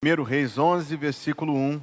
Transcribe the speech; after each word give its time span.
1 0.00 0.22
Reis 0.22 0.56
11, 0.56 0.96
versículo 0.96 1.52
1. 1.52 1.80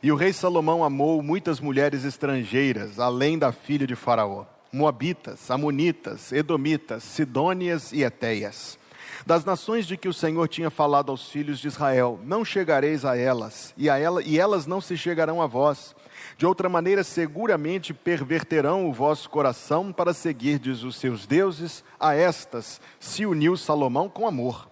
E 0.00 0.12
o 0.12 0.14
rei 0.14 0.32
Salomão 0.32 0.84
amou 0.84 1.20
muitas 1.20 1.58
mulheres 1.58 2.04
estrangeiras, 2.04 3.00
além 3.00 3.36
da 3.36 3.50
filha 3.50 3.84
de 3.84 3.96
Faraó: 3.96 4.44
Moabitas, 4.72 5.50
Amonitas, 5.50 6.30
Edomitas, 6.30 7.02
Sidônias 7.02 7.90
e 7.90 8.04
Etéias. 8.04 8.78
Das 9.26 9.44
nações 9.44 9.84
de 9.84 9.96
que 9.96 10.06
o 10.06 10.12
Senhor 10.12 10.46
tinha 10.46 10.70
falado 10.70 11.10
aos 11.10 11.28
filhos 11.28 11.58
de 11.58 11.66
Israel: 11.66 12.20
Não 12.22 12.44
chegareis 12.44 13.04
a 13.04 13.16
elas, 13.16 13.74
e, 13.76 13.90
a 13.90 13.98
ela, 13.98 14.22
e 14.22 14.38
elas 14.38 14.64
não 14.64 14.80
se 14.80 14.96
chegarão 14.96 15.42
a 15.42 15.48
vós. 15.48 15.92
De 16.38 16.46
outra 16.46 16.68
maneira, 16.68 17.02
seguramente 17.02 17.92
perverterão 17.92 18.88
o 18.88 18.92
vosso 18.92 19.28
coração 19.28 19.92
para 19.92 20.14
seguirdes 20.14 20.84
os 20.84 20.94
seus 20.94 21.26
deuses. 21.26 21.82
A 21.98 22.14
estas 22.14 22.80
se 23.00 23.26
uniu 23.26 23.56
Salomão 23.56 24.08
com 24.08 24.24
amor. 24.24 24.68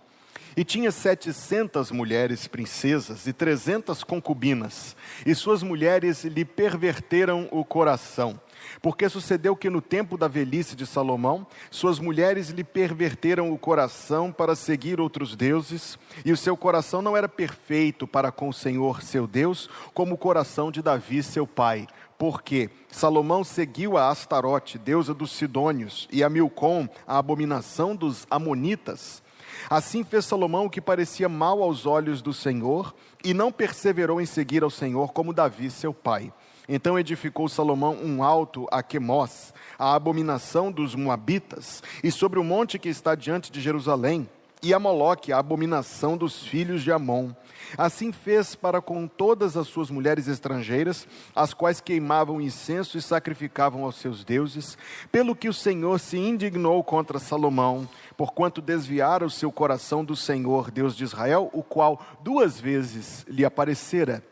E 0.57 0.65
tinha 0.65 0.93
setecentas 0.93 1.91
mulheres 1.91 2.47
princesas 2.47 3.27
e 3.27 3.33
trezentas 3.33 4.05
concubinas, 4.05 4.97
e 5.27 5.35
suas 5.35 5.63
mulheres 5.63 6.25
lhe 6.25 6.45
perverteram 6.45 7.49
o 7.51 7.65
coração. 7.65 8.39
Porque 8.81 9.09
sucedeu 9.09 9.57
que 9.57 9.69
no 9.69 9.81
tempo 9.81 10.17
da 10.17 10.29
velhice 10.29 10.77
de 10.77 10.87
Salomão, 10.87 11.47
suas 11.71 11.99
mulheres 11.99 12.51
lhe 12.51 12.65
perverteram 12.65 13.53
o 13.53 13.59
coração 13.59 14.33
para 14.33 14.55
seguir 14.55 15.01
outros 15.01 15.35
deuses, 15.35 15.99
e 16.25 16.33
o 16.33 16.37
seu 16.37 16.57
coração 16.57 17.03
não 17.03 17.17
era 17.17 17.29
perfeito 17.29 18.07
para 18.07 18.31
com 18.31 18.49
o 18.49 18.53
Senhor 18.53 19.03
seu 19.03 19.27
Deus, 19.27 19.69
como 19.93 20.15
o 20.15 20.19
coração 20.19 20.71
de 20.71 20.83
Davi 20.83 21.23
seu 21.23 21.47
pai. 21.47 21.87
Porque 22.17 22.71
Salomão 22.91 23.43
seguiu 23.43 23.97
a 23.97 24.09
Astarote, 24.09 24.79
deusa 24.79 25.13
dos 25.13 25.33
Sidônios, 25.33 26.09
e 26.13 26.23
a 26.23 26.31
Milcom, 26.31 26.89
a 27.07 27.19
abominação 27.19 27.97
dos 27.97 28.27
Amonitas. 28.31 29.24
Assim 29.69 30.05
fez 30.05 30.25
Salomão 30.25 30.67
o 30.67 30.71
que 30.71 30.81
parecia 30.81 31.29
mal 31.29 31.63
aos 31.63 31.87
olhos 31.87 32.23
do 32.23 32.33
Senhor, 32.33 32.95
e 33.25 33.33
não 33.33 33.51
perseverou 33.51 34.21
em 34.21 34.27
seguir 34.27 34.63
ao 34.63 34.71
Senhor 34.71 35.13
como 35.13 35.33
Davi, 35.33 35.71
seu 35.71 35.95
pai. 35.95 36.33
Então 36.69 36.99
edificou 36.99 37.49
Salomão 37.49 37.99
um 38.03 38.23
alto 38.23 38.67
a 38.71 38.83
Quemós, 38.83 39.53
a 39.79 39.95
abominação 39.95 40.73
dos 40.73 40.95
Moabitas, 40.95 41.83
e 42.03 42.11
sobre 42.11 42.39
o 42.39 42.45
monte 42.45 42.79
que 42.79 42.89
está 42.89 43.15
diante 43.15 43.53
de 43.53 43.61
Jerusalém, 43.61 44.29
e 44.65 44.73
a 44.73 44.79
Moloque, 44.79 45.31
a 45.31 45.39
abominação 45.39 46.17
dos 46.17 46.43
filhos 46.43 46.83
de 46.83 46.91
Amon. 46.91 47.33
Assim 47.77 48.11
fez 48.13 48.55
para 48.55 48.81
com 48.81 49.07
todas 49.07 49.59
as 49.59 49.69
suas 49.69 49.91
mulheres 49.91 50.27
estrangeiras, 50.27 51.07
as 51.37 51.53
quais 51.53 51.83
queimavam 51.83 52.41
incenso 52.41 52.97
e 52.97 53.03
sacrificavam 53.03 53.85
aos 53.85 53.97
seus 53.97 54.25
deuses, 54.25 54.79
pelo 55.13 55.37
que 55.37 55.51
o 55.51 55.53
Senhor 55.53 56.01
se 56.01 56.17
indignou 56.17 56.83
contra 56.83 57.19
Salomão, 57.19 57.87
porquanto 58.17 58.63
desviara 58.63 59.27
o 59.27 59.31
seu 59.31 59.53
coração 59.53 60.03
do 60.03 60.17
Senhor, 60.17 60.71
Deus 60.71 60.97
de 60.97 61.05
Israel, 61.05 61.51
o 61.53 61.63
qual 61.63 62.01
duas 62.23 62.59
vezes 62.59 63.27
lhe 63.29 63.45
aparecera 63.45 64.23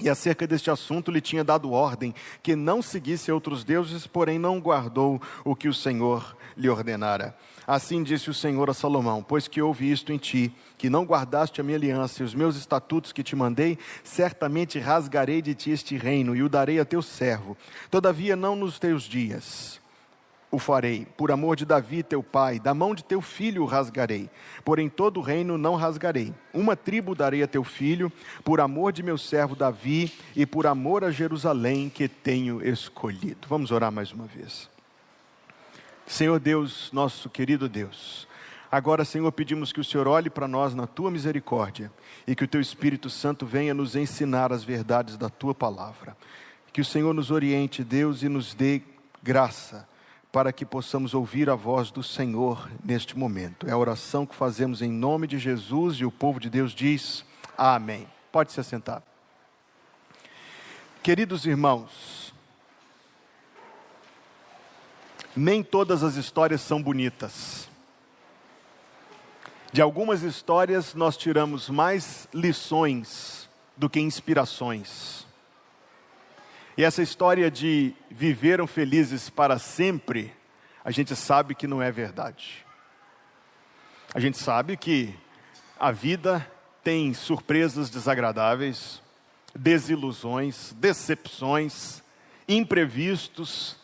e 0.00 0.08
acerca 0.08 0.46
deste 0.46 0.70
assunto 0.70 1.10
lhe 1.10 1.20
tinha 1.20 1.44
dado 1.44 1.72
ordem 1.72 2.14
que 2.42 2.56
não 2.56 2.82
seguisse 2.82 3.30
outros 3.30 3.64
deuses, 3.64 4.06
porém 4.06 4.38
não 4.38 4.60
guardou 4.60 5.20
o 5.44 5.54
que 5.54 5.68
o 5.68 5.74
Senhor 5.74 6.36
lhe 6.56 6.68
ordenara. 6.68 7.36
Assim 7.66 8.02
disse 8.02 8.30
o 8.30 8.34
Senhor 8.34 8.68
a 8.68 8.74
Salomão: 8.74 9.22
Pois 9.22 9.48
que 9.48 9.62
houve 9.62 9.90
isto 9.90 10.12
em 10.12 10.18
ti, 10.18 10.52
que 10.76 10.90
não 10.90 11.04
guardaste 11.04 11.60
a 11.60 11.64
minha 11.64 11.76
aliança 11.76 12.22
e 12.22 12.24
os 12.24 12.34
meus 12.34 12.56
estatutos 12.56 13.12
que 13.12 13.22
te 13.22 13.34
mandei, 13.34 13.78
certamente 14.02 14.78
rasgarei 14.78 15.40
de 15.40 15.54
ti 15.54 15.70
este 15.70 15.96
reino 15.96 16.36
e 16.36 16.42
o 16.42 16.48
darei 16.48 16.78
a 16.78 16.84
teu 16.84 17.02
servo. 17.02 17.56
Todavia, 17.90 18.36
não 18.36 18.54
nos 18.54 18.78
teus 18.78 19.04
dias 19.04 19.82
o 20.54 20.58
farei, 20.58 21.06
por 21.16 21.32
amor 21.32 21.56
de 21.56 21.64
Davi, 21.64 22.02
teu 22.02 22.22
pai, 22.22 22.58
da 22.58 22.72
mão 22.72 22.94
de 22.94 23.04
teu 23.04 23.20
filho 23.20 23.62
o 23.62 23.66
rasgarei, 23.66 24.30
porém 24.64 24.88
todo 24.88 25.18
o 25.18 25.22
reino 25.22 25.58
não 25.58 25.74
rasgarei. 25.74 26.32
Uma 26.52 26.76
tribo 26.76 27.14
darei 27.14 27.42
a 27.42 27.48
teu 27.48 27.64
filho, 27.64 28.10
por 28.44 28.60
amor 28.60 28.92
de 28.92 29.02
meu 29.02 29.18
servo 29.18 29.56
Davi 29.56 30.12
e 30.34 30.46
por 30.46 30.66
amor 30.66 31.04
a 31.04 31.10
Jerusalém 31.10 31.88
que 31.88 32.08
tenho 32.08 32.66
escolhido. 32.66 33.48
Vamos 33.48 33.70
orar 33.70 33.90
mais 33.90 34.12
uma 34.12 34.26
vez. 34.26 34.73
Senhor 36.06 36.38
Deus, 36.38 36.90
nosso 36.92 37.30
querido 37.30 37.68
Deus, 37.68 38.28
agora, 38.70 39.04
Senhor, 39.04 39.30
pedimos 39.32 39.72
que 39.72 39.80
o 39.80 39.84
Senhor 39.84 40.06
olhe 40.06 40.28
para 40.28 40.46
nós 40.46 40.74
na 40.74 40.86
tua 40.86 41.10
misericórdia 41.10 41.90
e 42.26 42.34
que 42.34 42.44
o 42.44 42.48
teu 42.48 42.60
Espírito 42.60 43.08
Santo 43.08 43.46
venha 43.46 43.72
nos 43.72 43.96
ensinar 43.96 44.52
as 44.52 44.62
verdades 44.62 45.16
da 45.16 45.28
tua 45.28 45.54
palavra. 45.54 46.16
Que 46.72 46.80
o 46.80 46.84
Senhor 46.84 47.14
nos 47.14 47.30
oriente, 47.30 47.82
Deus, 47.82 48.22
e 48.22 48.28
nos 48.28 48.52
dê 48.52 48.82
graça 49.22 49.88
para 50.30 50.52
que 50.52 50.66
possamos 50.66 51.14
ouvir 51.14 51.48
a 51.48 51.54
voz 51.54 51.92
do 51.92 52.02
Senhor 52.02 52.68
neste 52.84 53.16
momento. 53.16 53.68
É 53.68 53.70
a 53.70 53.78
oração 53.78 54.26
que 54.26 54.34
fazemos 54.34 54.82
em 54.82 54.90
nome 54.90 55.28
de 55.28 55.38
Jesus 55.38 55.96
e 55.96 56.04
o 56.04 56.10
povo 56.10 56.40
de 56.40 56.50
Deus 56.50 56.74
diz: 56.74 57.24
Amém. 57.56 58.06
Pode 58.32 58.50
se 58.50 58.58
assentar. 58.58 59.00
Queridos 61.04 61.46
irmãos, 61.46 62.23
nem 65.36 65.62
todas 65.62 66.02
as 66.02 66.16
histórias 66.16 66.60
são 66.60 66.82
bonitas. 66.82 67.68
De 69.72 69.82
algumas 69.82 70.22
histórias 70.22 70.94
nós 70.94 71.16
tiramos 71.16 71.68
mais 71.68 72.28
lições 72.32 73.48
do 73.76 73.90
que 73.90 74.00
inspirações. 74.00 75.26
E 76.76 76.84
essa 76.84 77.02
história 77.02 77.50
de 77.50 77.94
viveram 78.10 78.66
felizes 78.66 79.30
para 79.30 79.58
sempre, 79.58 80.32
a 80.84 80.90
gente 80.90 81.14
sabe 81.14 81.54
que 81.54 81.66
não 81.66 81.82
é 81.82 81.90
verdade. 81.90 82.64
A 84.12 84.20
gente 84.20 84.38
sabe 84.38 84.76
que 84.76 85.14
a 85.78 85.90
vida 85.90 86.48
tem 86.82 87.14
surpresas 87.14 87.90
desagradáveis, 87.90 89.02
desilusões, 89.54 90.72
decepções, 90.72 92.02
imprevistos. 92.48 93.76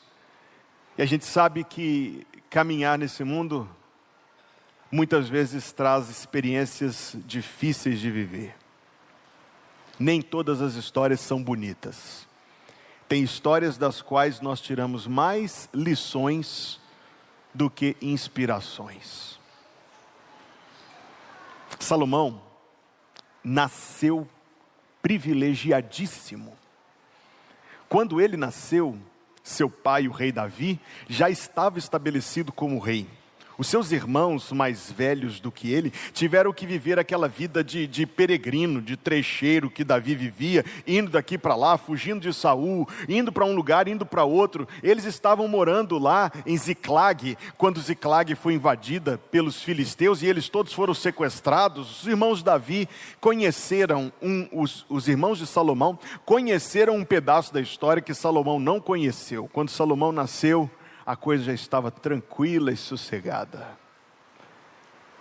E 1.00 1.02
a 1.02 1.06
gente 1.06 1.24
sabe 1.24 1.64
que 1.64 2.26
caminhar 2.50 2.98
nesse 2.98 3.24
mundo 3.24 3.66
muitas 4.92 5.30
vezes 5.30 5.72
traz 5.72 6.10
experiências 6.10 7.16
difíceis 7.24 7.98
de 7.98 8.10
viver. 8.10 8.54
Nem 9.98 10.20
todas 10.20 10.60
as 10.60 10.74
histórias 10.74 11.20
são 11.20 11.42
bonitas. 11.42 12.28
Tem 13.08 13.22
histórias 13.22 13.78
das 13.78 14.02
quais 14.02 14.42
nós 14.42 14.60
tiramos 14.60 15.06
mais 15.06 15.70
lições 15.72 16.78
do 17.54 17.70
que 17.70 17.96
inspirações. 18.02 19.40
Salomão 21.78 22.42
nasceu 23.42 24.28
privilegiadíssimo. 25.00 26.54
Quando 27.88 28.20
ele 28.20 28.36
nasceu, 28.36 29.00
seu 29.42 29.70
pai, 29.70 30.08
o 30.08 30.12
rei 30.12 30.32
Davi, 30.32 30.80
já 31.08 31.30
estava 31.30 31.78
estabelecido 31.78 32.52
como 32.52 32.78
rei. 32.78 33.06
Os 33.60 33.66
seus 33.66 33.92
irmãos 33.92 34.52
mais 34.52 34.90
velhos 34.90 35.38
do 35.38 35.52
que 35.52 35.70
ele 35.70 35.92
tiveram 36.14 36.50
que 36.50 36.66
viver 36.66 36.98
aquela 36.98 37.28
vida 37.28 37.62
de, 37.62 37.86
de 37.86 38.06
peregrino, 38.06 38.80
de 38.80 38.96
trecheiro 38.96 39.68
que 39.68 39.84
Davi 39.84 40.14
vivia, 40.14 40.64
indo 40.86 41.10
daqui 41.10 41.36
para 41.36 41.54
lá, 41.54 41.76
fugindo 41.76 42.22
de 42.22 42.32
Saul, 42.32 42.88
indo 43.06 43.30
para 43.30 43.44
um 43.44 43.54
lugar, 43.54 43.86
indo 43.86 44.06
para 44.06 44.24
outro. 44.24 44.66
Eles 44.82 45.04
estavam 45.04 45.46
morando 45.46 45.98
lá 45.98 46.32
em 46.46 46.56
Ziclag, 46.56 47.36
quando 47.58 47.82
Ziclag 47.82 48.34
foi 48.34 48.54
invadida 48.54 49.18
pelos 49.30 49.62
filisteus 49.62 50.22
e 50.22 50.26
eles 50.26 50.48
todos 50.48 50.72
foram 50.72 50.94
sequestrados. 50.94 52.00
Os 52.00 52.06
irmãos 52.06 52.38
de 52.38 52.44
Davi 52.44 52.88
conheceram 53.20 54.10
um, 54.22 54.48
os, 54.52 54.86
os 54.88 55.06
irmãos 55.06 55.36
de 55.36 55.46
Salomão 55.46 55.98
conheceram 56.24 56.96
um 56.96 57.04
pedaço 57.04 57.52
da 57.52 57.60
história 57.60 58.00
que 58.00 58.14
Salomão 58.14 58.58
não 58.58 58.80
conheceu. 58.80 59.50
Quando 59.52 59.68
Salomão 59.68 60.12
nasceu, 60.12 60.70
a 61.04 61.16
coisa 61.16 61.44
já 61.44 61.52
estava 61.52 61.90
tranquila 61.90 62.72
e 62.72 62.76
sossegada. 62.76 63.78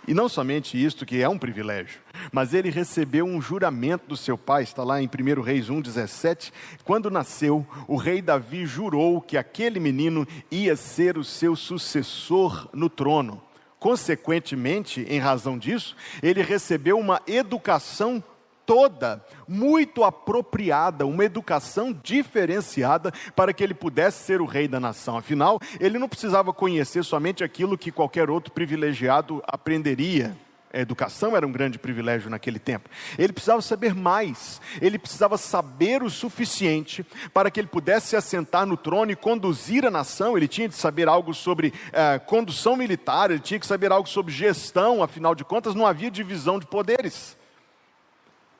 E 0.08 0.14
não 0.14 0.28
somente 0.28 0.82
isto, 0.82 1.04
que 1.04 1.22
é 1.22 1.28
um 1.28 1.38
privilégio, 1.38 2.00
mas 2.32 2.54
ele 2.54 2.70
recebeu 2.70 3.26
um 3.26 3.40
juramento 3.40 4.08
do 4.08 4.16
seu 4.16 4.36
pai, 4.36 4.62
está 4.62 4.82
lá 4.82 5.00
em 5.00 5.06
1 5.06 5.40
Reis 5.40 5.68
1,17. 5.68 6.52
Quando 6.84 7.10
nasceu, 7.10 7.66
o 7.86 7.96
rei 7.96 8.22
Davi 8.22 8.66
jurou 8.66 9.20
que 9.20 9.36
aquele 9.36 9.78
menino 9.78 10.26
ia 10.50 10.74
ser 10.74 11.18
o 11.18 11.24
seu 11.24 11.54
sucessor 11.54 12.68
no 12.72 12.88
trono. 12.88 13.42
Consequentemente, 13.78 15.06
em 15.08 15.18
razão 15.18 15.58
disso, 15.58 15.94
ele 16.22 16.42
recebeu 16.42 16.98
uma 16.98 17.20
educação 17.26 18.22
toda 18.70 19.20
muito 19.48 20.04
apropriada, 20.04 21.04
uma 21.04 21.24
educação 21.24 21.92
diferenciada 21.92 23.12
para 23.34 23.52
que 23.52 23.64
ele 23.64 23.74
pudesse 23.74 24.22
ser 24.22 24.40
o 24.40 24.44
rei 24.44 24.68
da 24.68 24.78
nação. 24.78 25.18
Afinal, 25.18 25.58
ele 25.80 25.98
não 25.98 26.08
precisava 26.08 26.52
conhecer 26.52 27.02
somente 27.02 27.42
aquilo 27.42 27.76
que 27.76 27.90
qualquer 27.90 28.30
outro 28.30 28.52
privilegiado 28.52 29.42
aprenderia. 29.44 30.36
A 30.72 30.78
educação 30.78 31.36
era 31.36 31.44
um 31.44 31.50
grande 31.50 31.80
privilégio 31.80 32.30
naquele 32.30 32.60
tempo. 32.60 32.88
Ele 33.18 33.32
precisava 33.32 33.60
saber 33.60 33.92
mais, 33.92 34.60
ele 34.80 35.00
precisava 35.00 35.36
saber 35.36 36.00
o 36.04 36.08
suficiente 36.08 37.04
para 37.34 37.50
que 37.50 37.58
ele 37.58 37.66
pudesse 37.66 38.10
se 38.10 38.16
assentar 38.16 38.64
no 38.66 38.76
trono 38.76 39.10
e 39.10 39.16
conduzir 39.16 39.84
a 39.84 39.90
nação. 39.90 40.36
Ele 40.36 40.46
tinha 40.46 40.68
de 40.68 40.76
saber 40.76 41.08
algo 41.08 41.34
sobre 41.34 41.74
eh, 41.92 42.20
condução 42.20 42.76
militar, 42.76 43.32
ele 43.32 43.40
tinha 43.40 43.58
que 43.58 43.66
saber 43.66 43.90
algo 43.90 44.08
sobre 44.08 44.32
gestão, 44.32 45.02
afinal 45.02 45.34
de 45.34 45.44
contas, 45.44 45.74
não 45.74 45.84
havia 45.84 46.08
divisão 46.08 46.60
de 46.60 46.66
poderes. 46.66 47.39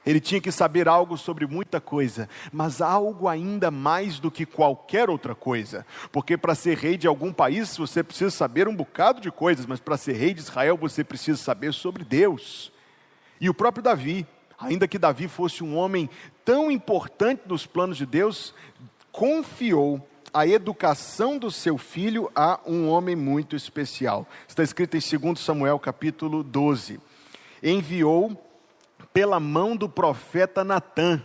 Ele 0.04 0.18
tinha 0.18 0.40
que 0.40 0.50
saber 0.50 0.88
algo 0.88 1.18
sobre 1.18 1.46
muita 1.46 1.80
coisa, 1.80 2.28
mas 2.50 2.80
algo 2.80 3.28
ainda 3.28 3.70
mais 3.70 4.18
do 4.18 4.30
que 4.30 4.46
qualquer 4.46 5.10
outra 5.10 5.34
coisa. 5.34 5.84
Porque 6.10 6.38
para 6.38 6.54
ser 6.54 6.78
rei 6.78 6.96
de 6.96 7.06
algum 7.06 7.32
país 7.32 7.76
você 7.76 8.02
precisa 8.02 8.30
saber 8.30 8.66
um 8.66 8.74
bocado 8.74 9.20
de 9.20 9.30
coisas, 9.30 9.66
mas 9.66 9.78
para 9.78 9.98
ser 9.98 10.14
rei 10.14 10.32
de 10.32 10.40
Israel 10.40 10.76
você 10.76 11.04
precisa 11.04 11.36
saber 11.36 11.74
sobre 11.74 12.02
Deus. 12.02 12.72
E 13.38 13.50
o 13.50 13.54
próprio 13.54 13.82
Davi, 13.82 14.26
ainda 14.58 14.88
que 14.88 14.98
Davi 14.98 15.28
fosse 15.28 15.62
um 15.62 15.76
homem 15.76 16.08
tão 16.44 16.70
importante 16.70 17.42
nos 17.46 17.66
planos 17.66 17.98
de 17.98 18.06
Deus, 18.06 18.54
confiou 19.12 20.06
a 20.32 20.46
educação 20.46 21.36
do 21.36 21.50
seu 21.50 21.76
filho 21.76 22.30
a 22.34 22.58
um 22.66 22.88
homem 22.88 23.16
muito 23.16 23.54
especial. 23.54 24.26
Está 24.48 24.62
escrito 24.62 24.96
em 24.96 25.18
2 25.18 25.38
Samuel 25.38 25.78
capítulo 25.78 26.42
12. 26.42 27.00
Enviou 27.62 28.49
pela 29.12 29.40
mão 29.40 29.76
do 29.76 29.88
profeta 29.88 30.62
Natã 30.62 31.20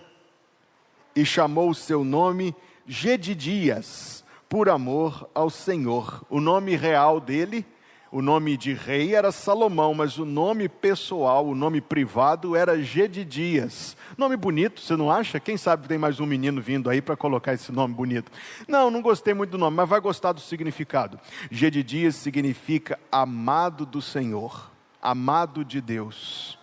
e 1.15 1.25
chamou 1.25 1.69
o 1.69 1.75
seu 1.75 2.03
nome 2.03 2.55
Gedidias, 2.85 4.23
por 4.49 4.69
amor 4.69 5.29
ao 5.33 5.49
Senhor. 5.49 6.23
O 6.29 6.39
nome 6.39 6.75
real 6.75 7.19
dele, 7.19 7.65
o 8.11 8.21
nome 8.21 8.57
de 8.57 8.73
rei 8.73 9.15
era 9.15 9.31
Salomão, 9.31 9.93
mas 9.93 10.17
o 10.17 10.25
nome 10.25 10.69
pessoal, 10.69 11.47
o 11.47 11.55
nome 11.55 11.81
privado 11.81 12.55
era 12.55 12.81
Gedidias. 12.81 13.97
Nome 14.17 14.37
bonito, 14.37 14.81
você 14.81 14.95
não 14.95 15.09
acha? 15.09 15.39
Quem 15.39 15.57
sabe 15.57 15.87
tem 15.87 15.97
mais 15.97 16.19
um 16.19 16.25
menino 16.25 16.61
vindo 16.61 16.89
aí 16.89 17.01
para 17.01 17.15
colocar 17.15 17.53
esse 17.53 17.71
nome 17.71 17.93
bonito. 17.93 18.31
Não, 18.67 18.91
não 18.91 19.01
gostei 19.01 19.33
muito 19.33 19.51
do 19.51 19.57
nome, 19.57 19.75
mas 19.75 19.89
vai 19.89 19.99
gostar 19.99 20.31
do 20.31 20.41
significado. 20.41 21.19
Gedidias 21.49 22.15
significa 22.15 22.99
amado 23.11 23.85
do 23.85 24.01
Senhor, 24.01 24.71
amado 25.01 25.65
de 25.65 25.81
Deus. 25.81 26.57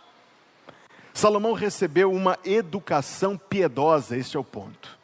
Salomão 1.14 1.52
recebeu 1.52 2.12
uma 2.12 2.38
educação 2.44 3.36
piedosa, 3.36 4.16
esse 4.16 4.36
é 4.36 4.40
o 4.40 4.44
ponto. 4.44 4.98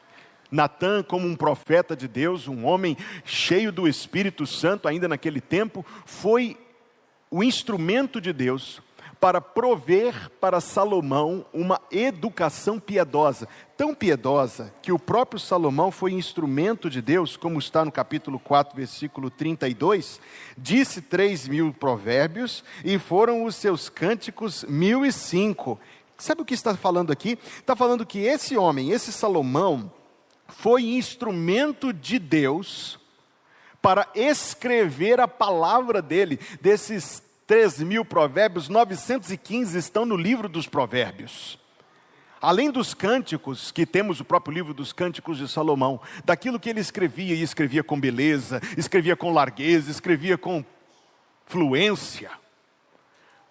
Natan, 0.50 1.02
como 1.02 1.26
um 1.26 1.36
profeta 1.36 1.94
de 1.94 2.08
Deus, 2.08 2.48
um 2.48 2.64
homem 2.64 2.96
cheio 3.24 3.70
do 3.70 3.86
Espírito 3.86 4.46
Santo, 4.46 4.88
ainda 4.88 5.06
naquele 5.06 5.40
tempo, 5.40 5.84
foi 6.06 6.56
o 7.30 7.42
instrumento 7.42 8.20
de 8.20 8.32
Deus 8.32 8.80
para 9.20 9.40
prover 9.40 10.30
para 10.40 10.60
Salomão 10.60 11.44
uma 11.52 11.80
educação 11.90 12.78
piedosa, 12.78 13.48
tão 13.76 13.94
piedosa 13.94 14.72
que 14.80 14.92
o 14.92 14.98
próprio 14.98 15.40
Salomão 15.40 15.90
foi 15.90 16.12
instrumento 16.12 16.88
de 16.88 17.02
Deus, 17.02 17.36
como 17.36 17.58
está 17.58 17.84
no 17.84 17.90
capítulo 17.90 18.38
4, 18.38 18.76
versículo 18.76 19.28
32, 19.28 20.20
disse 20.56 21.02
três 21.02 21.48
mil 21.48 21.72
provérbios 21.72 22.62
e 22.84 22.98
foram 22.98 23.44
os 23.44 23.56
seus 23.56 23.88
cânticos 23.88 24.64
mil 24.68 25.04
e 25.04 25.12
cinco. 25.12 25.78
Sabe 26.18 26.42
o 26.42 26.44
que 26.44 26.54
está 26.54 26.76
falando 26.76 27.12
aqui? 27.12 27.38
Está 27.60 27.76
falando 27.76 28.04
que 28.04 28.18
esse 28.18 28.56
homem, 28.56 28.90
esse 28.90 29.12
Salomão, 29.12 29.92
foi 30.48 30.82
instrumento 30.82 31.92
de 31.92 32.18
Deus 32.18 32.98
para 33.80 34.08
escrever 34.16 35.20
a 35.20 35.28
palavra 35.28 36.02
dele. 36.02 36.40
Desses 36.60 37.22
3 37.46 37.84
mil 37.84 38.04
provérbios, 38.04 38.68
915 38.68 39.78
estão 39.78 40.04
no 40.04 40.16
livro 40.16 40.48
dos 40.48 40.66
provérbios. 40.66 41.56
Além 42.40 42.70
dos 42.70 42.94
cânticos, 42.94 43.70
que 43.70 43.86
temos 43.86 44.18
o 44.18 44.24
próprio 44.24 44.54
livro 44.54 44.74
dos 44.74 44.92
cânticos 44.92 45.38
de 45.38 45.48
Salomão, 45.48 46.00
daquilo 46.24 46.58
que 46.58 46.68
ele 46.68 46.80
escrevia, 46.80 47.34
e 47.34 47.42
escrevia 47.42 47.84
com 47.84 47.98
beleza, 47.98 48.60
escrevia 48.76 49.16
com 49.16 49.32
largueza, 49.32 49.88
escrevia 49.88 50.36
com 50.36 50.64
fluência 51.46 52.30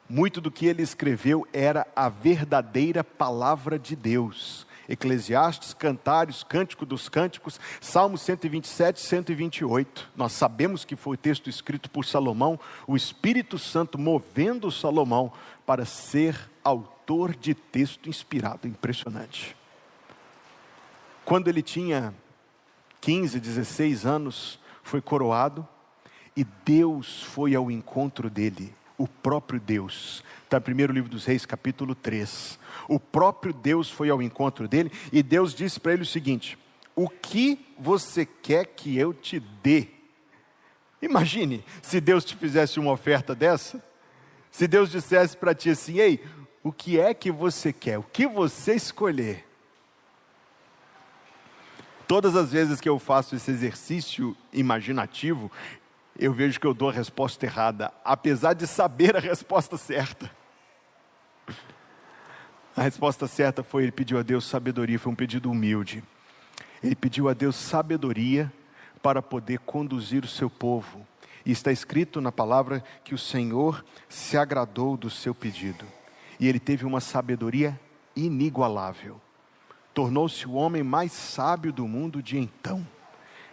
muito 0.09 0.39
do 0.39 0.51
que 0.51 0.65
ele 0.65 0.81
escreveu 0.81 1.45
era 1.51 1.85
a 1.95 2.09
verdadeira 2.09 3.03
palavra 3.03 3.77
de 3.77 3.95
Deus. 3.95 4.65
Eclesiastes, 4.89 5.73
Cantários, 5.73 6.43
Cântico 6.43 6.85
dos 6.85 7.09
Cânticos, 7.09 7.59
Salmo 7.81 8.17
127, 8.17 9.01
128. 9.01 10.09
Nós 10.15 10.31
sabemos 10.31 10.85
que 10.85 10.95
foi 10.95 11.17
texto 11.17 11.49
escrito 11.49 11.89
por 11.89 12.05
Salomão, 12.05 12.57
o 12.87 12.95
Espírito 12.95 13.59
Santo 13.59 13.97
movendo 13.97 14.71
Salomão 14.71 15.31
para 15.65 15.83
ser 15.83 16.49
autor 16.63 17.35
de 17.35 17.53
texto 17.53 18.07
inspirado. 18.07 18.65
Impressionante. 18.65 19.57
Quando 21.25 21.49
ele 21.49 21.61
tinha 21.61 22.13
15, 23.01 23.41
16 23.41 24.05
anos, 24.05 24.57
foi 24.81 25.01
coroado 25.01 25.67
e 26.33 26.45
Deus 26.45 27.23
foi 27.23 27.53
ao 27.53 27.69
encontro 27.69 28.29
dele 28.29 28.73
o 28.97 29.07
próprio 29.07 29.59
Deus. 29.59 30.23
Está 30.43 30.57
no 30.57 30.63
primeiro 30.63 30.93
livro 30.93 31.09
dos 31.09 31.25
Reis, 31.25 31.45
capítulo 31.45 31.93
3. 31.93 32.57
O 32.87 32.99
próprio 32.99 33.53
Deus 33.53 33.91
foi 33.91 34.09
ao 34.09 34.21
encontro 34.21 34.67
dele 34.67 34.91
e 35.11 35.21
Deus 35.21 35.53
disse 35.53 35.79
para 35.79 35.93
ele 35.93 36.03
o 36.03 36.05
seguinte: 36.05 36.57
O 36.95 37.09
que 37.09 37.65
você 37.77 38.25
quer 38.25 38.65
que 38.65 38.97
eu 38.97 39.13
te 39.13 39.39
dê? 39.39 39.87
Imagine 41.01 41.63
se 41.81 42.01
Deus 42.01 42.25
te 42.25 42.35
fizesse 42.35 42.79
uma 42.79 42.91
oferta 42.91 43.35
dessa. 43.35 43.83
Se 44.49 44.67
Deus 44.67 44.89
dissesse 44.89 45.37
para 45.37 45.53
ti 45.53 45.69
assim: 45.69 45.99
Ei, 45.99 46.23
o 46.63 46.71
que 46.71 46.99
é 46.99 47.13
que 47.13 47.31
você 47.31 47.71
quer? 47.71 47.99
O 47.99 48.03
que 48.03 48.25
você 48.25 48.73
escolher? 48.73 49.45
Todas 52.07 52.37
as 52.37 52.53
vezes 52.53 52.79
que 52.79 52.87
eu 52.87 52.97
faço 52.97 53.35
esse 53.35 53.51
exercício 53.51 54.35
imaginativo, 54.53 55.51
eu 56.19 56.33
vejo 56.33 56.59
que 56.59 56.65
eu 56.65 56.73
dou 56.73 56.89
a 56.89 56.93
resposta 56.93 57.45
errada, 57.45 57.91
apesar 58.03 58.53
de 58.53 58.65
saber 58.65 59.15
a 59.15 59.19
resposta 59.19 59.77
certa. 59.77 60.29
A 62.75 62.81
resposta 62.81 63.27
certa 63.27 63.63
foi: 63.63 63.83
ele 63.83 63.91
pediu 63.91 64.19
a 64.19 64.23
Deus 64.23 64.45
sabedoria, 64.45 64.99
foi 64.99 65.11
um 65.11 65.15
pedido 65.15 65.49
humilde. 65.49 66.03
Ele 66.83 66.95
pediu 66.95 67.27
a 67.27 67.33
Deus 67.33 67.55
sabedoria 67.55 68.51
para 69.01 69.21
poder 69.21 69.59
conduzir 69.59 70.23
o 70.23 70.27
seu 70.27 70.49
povo. 70.49 71.05
E 71.45 71.51
está 71.51 71.71
escrito 71.71 72.19
na 72.19 72.31
palavra 72.31 72.83
que 73.03 73.15
o 73.15 73.17
Senhor 73.17 73.83
se 74.09 74.37
agradou 74.37 74.97
do 74.97 75.09
seu 75.09 75.33
pedido. 75.33 75.85
E 76.39 76.47
ele 76.47 76.59
teve 76.59 76.85
uma 76.85 76.99
sabedoria 76.99 77.79
inigualável. 78.15 79.19
Tornou-se 79.93 80.45
o 80.47 80.53
homem 80.53 80.83
mais 80.83 81.11
sábio 81.11 81.71
do 81.71 81.87
mundo 81.87 82.21
de 82.21 82.37
então. 82.37 82.85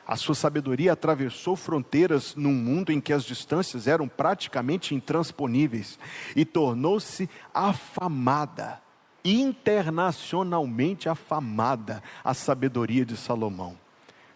A 0.06 0.17
sua 0.17 0.35
sabedoria 0.35 0.93
atravessou 0.93 1.56
fronteiras 1.56 2.35
num 2.35 2.53
mundo 2.53 2.93
em 2.93 3.01
que 3.01 3.12
as 3.12 3.25
distâncias 3.25 3.87
eram 3.87 4.06
praticamente 4.06 4.95
intransponíveis 4.95 5.99
e 6.37 6.45
tornou-se 6.45 7.29
afamada, 7.55 8.83
internacionalmente 9.25 11.09
afamada, 11.09 12.03
a 12.23 12.35
sabedoria 12.35 13.05
de 13.05 13.17
Salomão. 13.17 13.79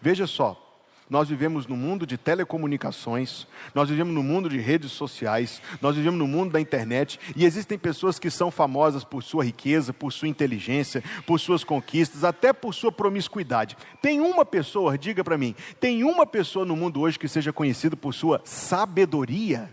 Veja 0.01 0.25
só, 0.25 0.68
nós 1.09 1.27
vivemos 1.27 1.65
no 1.65 1.75
mundo 1.75 2.05
de 2.05 2.17
telecomunicações, 2.17 3.47
nós 3.73 3.89
vivemos 3.89 4.13
no 4.13 4.21
mundo 4.21 4.47
de 4.47 4.59
redes 4.59 4.91
sociais, 4.91 5.59
nós 5.81 5.95
vivemos 5.95 6.19
no 6.19 6.27
mundo 6.27 6.51
da 6.51 6.61
internet 6.61 7.19
e 7.35 7.45
existem 7.45 7.79
pessoas 7.79 8.19
que 8.19 8.29
são 8.29 8.51
famosas 8.51 9.03
por 9.03 9.23
sua 9.23 9.43
riqueza, 9.43 9.91
por 9.91 10.13
sua 10.13 10.27
inteligência, 10.27 11.03
por 11.25 11.39
suas 11.39 11.63
conquistas, 11.63 12.23
até 12.23 12.53
por 12.53 12.75
sua 12.75 12.91
promiscuidade. 12.91 13.75
Tem 13.99 14.21
uma 14.21 14.45
pessoa, 14.45 14.97
diga 14.97 15.23
para 15.23 15.37
mim, 15.37 15.55
tem 15.79 16.03
uma 16.03 16.27
pessoa 16.27 16.63
no 16.63 16.75
mundo 16.75 17.01
hoje 17.01 17.17
que 17.17 17.27
seja 17.27 17.51
conhecida 17.51 17.95
por 17.95 18.13
sua 18.13 18.39
sabedoria? 18.45 19.67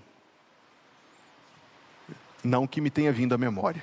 Não 2.43 2.67
que 2.67 2.81
me 2.81 2.89
tenha 2.89 3.13
vindo 3.13 3.35
à 3.35 3.39
memória. 3.39 3.83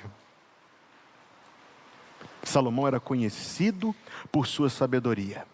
Salomão 2.42 2.88
era 2.88 2.98
conhecido 2.98 3.94
por 4.32 4.46
sua 4.46 4.68
sabedoria. 4.68 5.46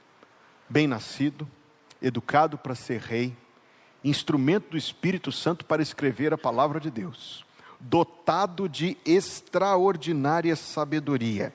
Bem 0.69 0.87
nascido, 0.87 1.47
educado 2.03 2.57
para 2.57 2.75
ser 2.75 3.01
rei, 3.01 3.37
instrumento 4.03 4.71
do 4.71 4.77
Espírito 4.77 5.31
Santo 5.31 5.65
para 5.65 5.83
escrever 5.83 6.33
a 6.33 6.39
palavra 6.39 6.81
de 6.81 6.91
Deus, 6.91 7.45
dotado 7.79 8.69
de 8.69 8.97
extraordinária 9.05 10.57
sabedoria. 10.57 11.55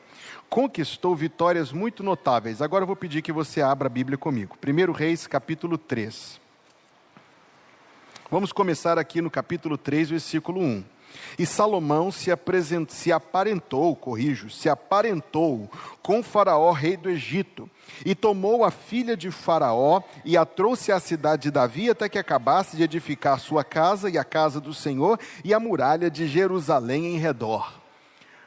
Conquistou 0.50 1.16
vitórias 1.16 1.72
muito 1.72 2.04
notáveis. 2.04 2.62
Agora 2.62 2.84
eu 2.84 2.88
vou 2.88 2.96
pedir 2.96 3.22
que 3.22 3.32
você 3.32 3.62
abra 3.62 3.88
a 3.88 3.90
Bíblia 3.90 4.18
comigo. 4.18 4.56
1 4.64 4.92
Reis, 4.92 5.28
capítulo 5.28 5.78
3. 5.78 6.40
Vamos 8.30 8.52
começar 8.52 8.98
aqui 8.98 9.22
no 9.22 9.30
capítulo 9.30 9.78
3, 9.78 10.10
versículo 10.10 10.62
1. 10.62 10.84
E 11.38 11.46
Salomão 11.46 12.12
se, 12.12 12.32
se 12.90 13.12
aparentou, 13.12 13.96
corrijo, 13.96 14.50
se 14.50 14.70
aparentou 14.70 15.70
com 16.02 16.24
Faraó, 16.24 16.72
rei 16.72 16.96
do 16.96 17.10
Egito, 17.10 17.70
e 18.06 18.16
tomou 18.16 18.64
a 18.64 18.72
filha 18.72 19.16
de 19.16 19.32
Faraó 19.32 20.02
e 20.24 20.38
a 20.38 20.46
trouxe 20.46 20.92
à 20.92 21.00
cidade 21.00 21.44
de 21.44 21.52
Davi 21.52 21.90
até 21.90 22.10
que 22.10 22.18
acabasse 22.18 22.78
de 22.78 22.84
edificar 22.84 23.40
sua 23.40 23.64
casa 23.64 24.10
e 24.10 24.18
a 24.18 24.24
casa 24.24 24.60
do 24.60 24.74
Senhor 24.74 25.20
e 25.44 25.54
a 25.54 25.60
muralha 25.60 26.10
de 26.10 26.28
Jerusalém 26.28 27.16
em 27.16 27.18
redor. 27.18 27.82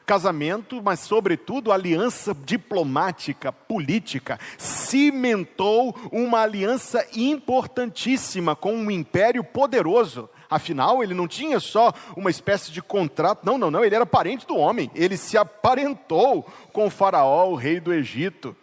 casamento, 0.07 0.81
mas, 0.83 1.01
sobretudo, 1.01 1.71
aliança 1.71 2.35
diplomática, 2.35 3.53
política. 3.53 4.41
Cimentou 4.57 5.95
uma 6.11 6.41
aliança 6.41 7.07
importantíssima 7.15 8.57
com 8.57 8.75
um 8.75 8.91
império 8.91 9.45
poderoso. 9.45 10.31
Afinal, 10.50 11.02
ele 11.02 11.14
não 11.14 11.28
tinha 11.28 11.61
só 11.61 11.93
uma 12.17 12.31
espécie 12.31 12.73
de 12.73 12.81
contrato, 12.81 13.45
não, 13.45 13.59
não, 13.59 13.71
não, 13.71 13.85
ele 13.85 13.95
era 13.95 14.07
parente 14.07 14.47
do 14.47 14.57
homem, 14.57 14.90
ele 14.95 15.17
se 15.17 15.37
aparentou 15.37 16.47
com 16.73 16.87
o 16.87 16.90
Faraó, 16.90 17.50
o 17.50 17.55
rei 17.55 17.81
do 17.81 17.93
Egito 17.93 18.57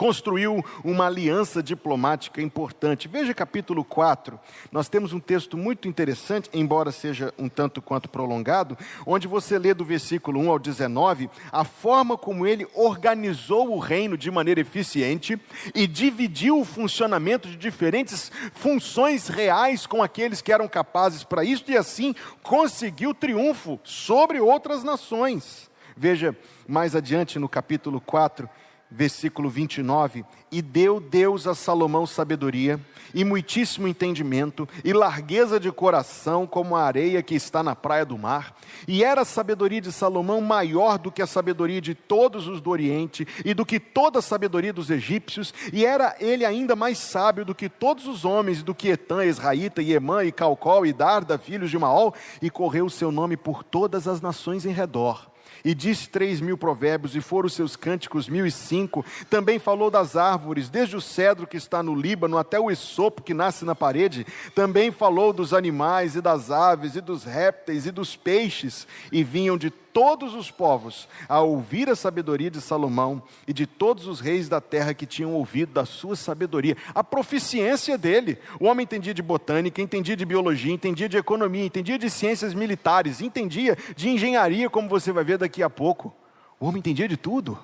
construiu 0.00 0.64
uma 0.82 1.08
aliança 1.08 1.62
diplomática 1.62 2.40
importante. 2.40 3.06
Veja 3.06 3.34
capítulo 3.34 3.84
4, 3.84 4.40
nós 4.72 4.88
temos 4.88 5.12
um 5.12 5.20
texto 5.20 5.58
muito 5.58 5.86
interessante, 5.86 6.48
embora 6.54 6.90
seja 6.90 7.34
um 7.38 7.50
tanto 7.50 7.82
quanto 7.82 8.08
prolongado, 8.08 8.78
onde 9.04 9.28
você 9.28 9.58
lê 9.58 9.74
do 9.74 9.84
versículo 9.84 10.40
1 10.40 10.50
ao 10.52 10.58
19 10.58 11.28
a 11.52 11.64
forma 11.64 12.16
como 12.16 12.46
ele 12.46 12.66
organizou 12.74 13.74
o 13.74 13.78
reino 13.78 14.16
de 14.16 14.30
maneira 14.30 14.62
eficiente 14.62 15.38
e 15.74 15.86
dividiu 15.86 16.58
o 16.58 16.64
funcionamento 16.64 17.46
de 17.46 17.58
diferentes 17.58 18.32
funções 18.54 19.28
reais 19.28 19.86
com 19.86 20.02
aqueles 20.02 20.40
que 20.40 20.50
eram 20.50 20.66
capazes 20.66 21.24
para 21.24 21.44
isso 21.44 21.64
e 21.68 21.76
assim 21.76 22.14
conseguiu 22.42 23.12
triunfo 23.12 23.78
sobre 23.84 24.40
outras 24.40 24.82
nações. 24.82 25.68
Veja 25.94 26.34
mais 26.66 26.96
adiante 26.96 27.38
no 27.38 27.50
capítulo 27.50 28.00
4, 28.00 28.48
versículo 28.90 29.48
29, 29.48 30.24
e 30.50 30.60
deu 30.60 30.98
Deus 30.98 31.46
a 31.46 31.54
Salomão 31.54 32.06
sabedoria, 32.06 32.80
e 33.14 33.24
muitíssimo 33.24 33.86
entendimento, 33.86 34.68
e 34.84 34.92
largueza 34.92 35.60
de 35.60 35.70
coração, 35.70 36.46
como 36.46 36.74
a 36.74 36.82
areia 36.82 37.22
que 37.22 37.34
está 37.34 37.62
na 37.62 37.76
praia 37.76 38.04
do 38.04 38.18
mar. 38.18 38.56
E 38.86 39.04
era 39.04 39.22
a 39.22 39.24
sabedoria 39.24 39.80
de 39.80 39.92
Salomão 39.92 40.40
maior 40.40 40.98
do 40.98 41.10
que 41.10 41.22
a 41.22 41.26
sabedoria 41.26 41.80
de 41.80 41.94
todos 41.94 42.48
os 42.48 42.60
do 42.60 42.70
Oriente, 42.70 43.26
e 43.44 43.54
do 43.54 43.64
que 43.64 43.78
toda 43.78 44.18
a 44.18 44.22
sabedoria 44.22 44.72
dos 44.72 44.90
egípcios, 44.90 45.54
e 45.72 45.84
era 45.84 46.16
ele 46.18 46.44
ainda 46.44 46.74
mais 46.74 46.98
sábio 46.98 47.44
do 47.44 47.54
que 47.54 47.68
todos 47.68 48.06
os 48.06 48.24
homens, 48.24 48.62
do 48.62 48.74
que 48.74 48.88
Etã, 48.88 49.24
Israíta, 49.24 49.82
Emã, 49.82 50.24
e 50.24 50.32
Calcol, 50.32 50.84
e 50.84 50.92
Darda, 50.92 51.38
filhos 51.38 51.70
de 51.70 51.78
Maol, 51.78 52.14
e 52.42 52.50
correu 52.50 52.86
o 52.86 52.90
seu 52.90 53.12
nome 53.12 53.36
por 53.36 53.62
todas 53.62 54.08
as 54.08 54.20
nações 54.20 54.66
em 54.66 54.72
redor 54.72 55.30
e 55.64 55.74
disse 55.74 56.08
três 56.08 56.40
mil 56.40 56.56
provérbios, 56.56 57.14
e 57.14 57.20
foram 57.20 57.48
seus 57.48 57.76
cânticos 57.76 58.28
mil 58.28 58.46
e 58.46 58.50
cinco. 58.50 59.04
Também 59.28 59.58
falou 59.58 59.90
das 59.90 60.16
árvores, 60.16 60.68
desde 60.68 60.96
o 60.96 61.00
cedro 61.00 61.46
que 61.46 61.56
está 61.56 61.82
no 61.82 61.94
Líbano 61.94 62.38
até 62.38 62.58
o 62.58 62.70
esopo 62.70 63.22
que 63.22 63.34
nasce 63.34 63.64
na 63.64 63.74
parede. 63.74 64.26
Também 64.54 64.90
falou 64.90 65.32
dos 65.32 65.52
animais 65.52 66.16
e 66.16 66.20
das 66.20 66.50
aves 66.50 66.96
e 66.96 67.00
dos 67.00 67.24
répteis 67.24 67.86
e 67.86 67.90
dos 67.90 68.16
peixes, 68.16 68.86
e 69.10 69.24
vinham 69.24 69.58
de 69.58 69.70
todos 69.92 70.34
os 70.34 70.50
povos 70.50 71.08
a 71.28 71.40
ouvir 71.40 71.88
a 71.88 71.96
sabedoria 71.96 72.50
de 72.50 72.60
Salomão 72.60 73.22
e 73.46 73.52
de 73.52 73.66
todos 73.66 74.06
os 74.06 74.20
reis 74.20 74.48
da 74.48 74.60
terra 74.60 74.94
que 74.94 75.06
tinham 75.06 75.34
ouvido 75.34 75.72
da 75.72 75.84
sua 75.84 76.16
sabedoria, 76.16 76.76
a 76.94 77.02
proficiência 77.02 77.96
dele. 77.96 78.38
O 78.58 78.66
homem 78.66 78.84
entendia 78.84 79.14
de 79.14 79.22
botânica, 79.22 79.80
entendia 79.80 80.16
de 80.16 80.24
biologia, 80.24 80.72
entendia 80.72 81.08
de 81.08 81.16
economia, 81.16 81.64
entendia 81.64 81.98
de 81.98 82.08
ciências 82.08 82.54
militares, 82.54 83.20
entendia 83.20 83.76
de 83.94 84.08
engenharia, 84.08 84.70
como 84.70 84.88
você 84.88 85.12
vai 85.12 85.24
ver 85.24 85.38
daqui 85.38 85.62
a 85.62 85.70
pouco. 85.70 86.14
O 86.58 86.66
homem 86.66 86.78
entendia 86.78 87.08
de 87.08 87.16
tudo. 87.16 87.58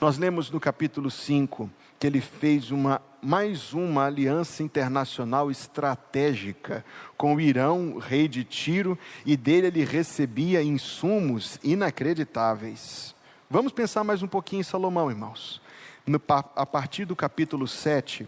Nós 0.00 0.16
lemos 0.16 0.50
no 0.50 0.58
capítulo 0.58 1.10
5 1.10 1.70
que 1.98 2.06
ele 2.06 2.20
fez 2.20 2.70
uma 2.70 3.02
mais 3.22 3.74
uma 3.74 4.06
aliança 4.06 4.62
internacional 4.62 5.50
estratégica 5.50 6.84
com 7.16 7.34
o 7.34 7.40
Irão, 7.40 7.98
rei 7.98 8.26
de 8.26 8.44
Tiro, 8.44 8.98
e 9.26 9.36
dele 9.36 9.66
ele 9.66 9.84
recebia 9.84 10.62
insumos 10.62 11.58
inacreditáveis. 11.62 13.14
Vamos 13.48 13.72
pensar 13.72 14.04
mais 14.04 14.22
um 14.22 14.28
pouquinho 14.28 14.60
em 14.60 14.64
Salomão, 14.64 15.10
irmãos. 15.10 15.60
No, 16.06 16.20
a 16.56 16.64
partir 16.64 17.04
do 17.04 17.14
capítulo 17.14 17.68
7, 17.68 18.26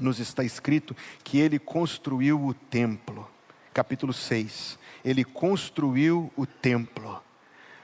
nos 0.00 0.18
está 0.18 0.42
escrito 0.42 0.96
que 1.22 1.38
ele 1.38 1.58
construiu 1.58 2.44
o 2.44 2.52
templo. 2.52 3.28
Capítulo 3.72 4.12
6, 4.12 4.78
ele 5.04 5.24
construiu 5.24 6.32
o 6.36 6.44
templo. 6.44 7.22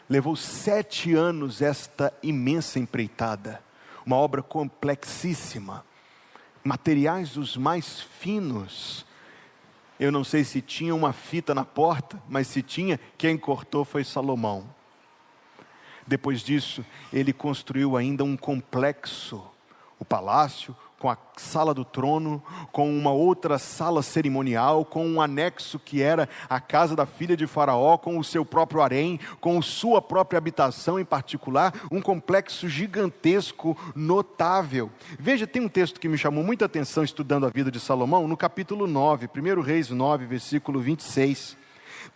Levou 0.09 0.35
sete 0.35 1.14
anos 1.14 1.62
esta 1.62 2.12
imensa 2.23 2.79
empreitada, 2.79 3.62
uma 4.05 4.17
obra 4.17 4.43
complexíssima 4.43 5.85
materiais 6.64 7.37
os 7.37 7.56
mais 7.56 8.00
finos. 8.00 9.04
Eu 10.00 10.11
não 10.11 10.25
sei 10.25 10.42
se 10.42 10.61
tinha 10.61 10.94
uma 10.94 11.12
fita 11.12 11.54
na 11.54 11.64
porta, 11.64 12.21
mas 12.28 12.49
se 12.49 12.62
tinha, 12.62 12.99
quem 13.16 13.37
cortou 13.37 13.85
foi 13.85 14.02
Salomão. 14.02 14.68
Depois 16.06 16.40
disso, 16.40 16.85
ele 17.12 17.33
construiu 17.33 17.97
ainda 17.97 18.25
um 18.25 18.37
complexo, 18.37 19.42
o 19.99 20.04
palácio, 20.04 20.76
com 21.04 21.11
a 21.11 21.18
sala 21.37 21.75
do 21.75 21.84
trono, 21.84 22.42
com 22.73 22.88
uma 22.88 23.12
outra 23.12 23.58
sala 23.58 24.02
cerimonial, 24.02 24.87
com 24.87 25.06
um 25.06 25.20
anexo 25.20 25.78
que 25.78 26.00
era 26.00 26.26
a 26.49 26.58
casa 26.58 26.96
da 26.96 27.04
filha 27.04 27.37
de 27.37 27.46
Faraó, 27.46 27.99
com 27.99 28.16
o 28.18 28.25
seu 28.25 28.42
próprio 28.42 28.80
harém, 28.80 29.20
com 29.38 29.61
sua 29.61 30.00
própria 30.00 30.38
habitação 30.38 30.99
em 30.99 31.04
particular, 31.04 31.75
um 31.92 32.00
complexo 32.00 32.70
gigantesco, 32.70 33.76
notável. 33.94 34.90
Veja, 35.18 35.46
tem 35.46 35.61
um 35.61 35.68
texto 35.68 36.00
que 36.00 36.08
me 36.08 36.16
chamou 36.16 36.42
muita 36.42 36.64
atenção 36.64 37.04
estudando 37.04 37.44
a 37.44 37.50
vida 37.50 37.70
de 37.70 37.80
Salomão, 37.80 38.26
no 38.26 38.34
capítulo 38.34 38.87
9, 38.87 39.28
1 39.28 39.61
Reis 39.61 39.90
9, 39.90 40.25
versículo 40.25 40.80
26. 40.80 41.54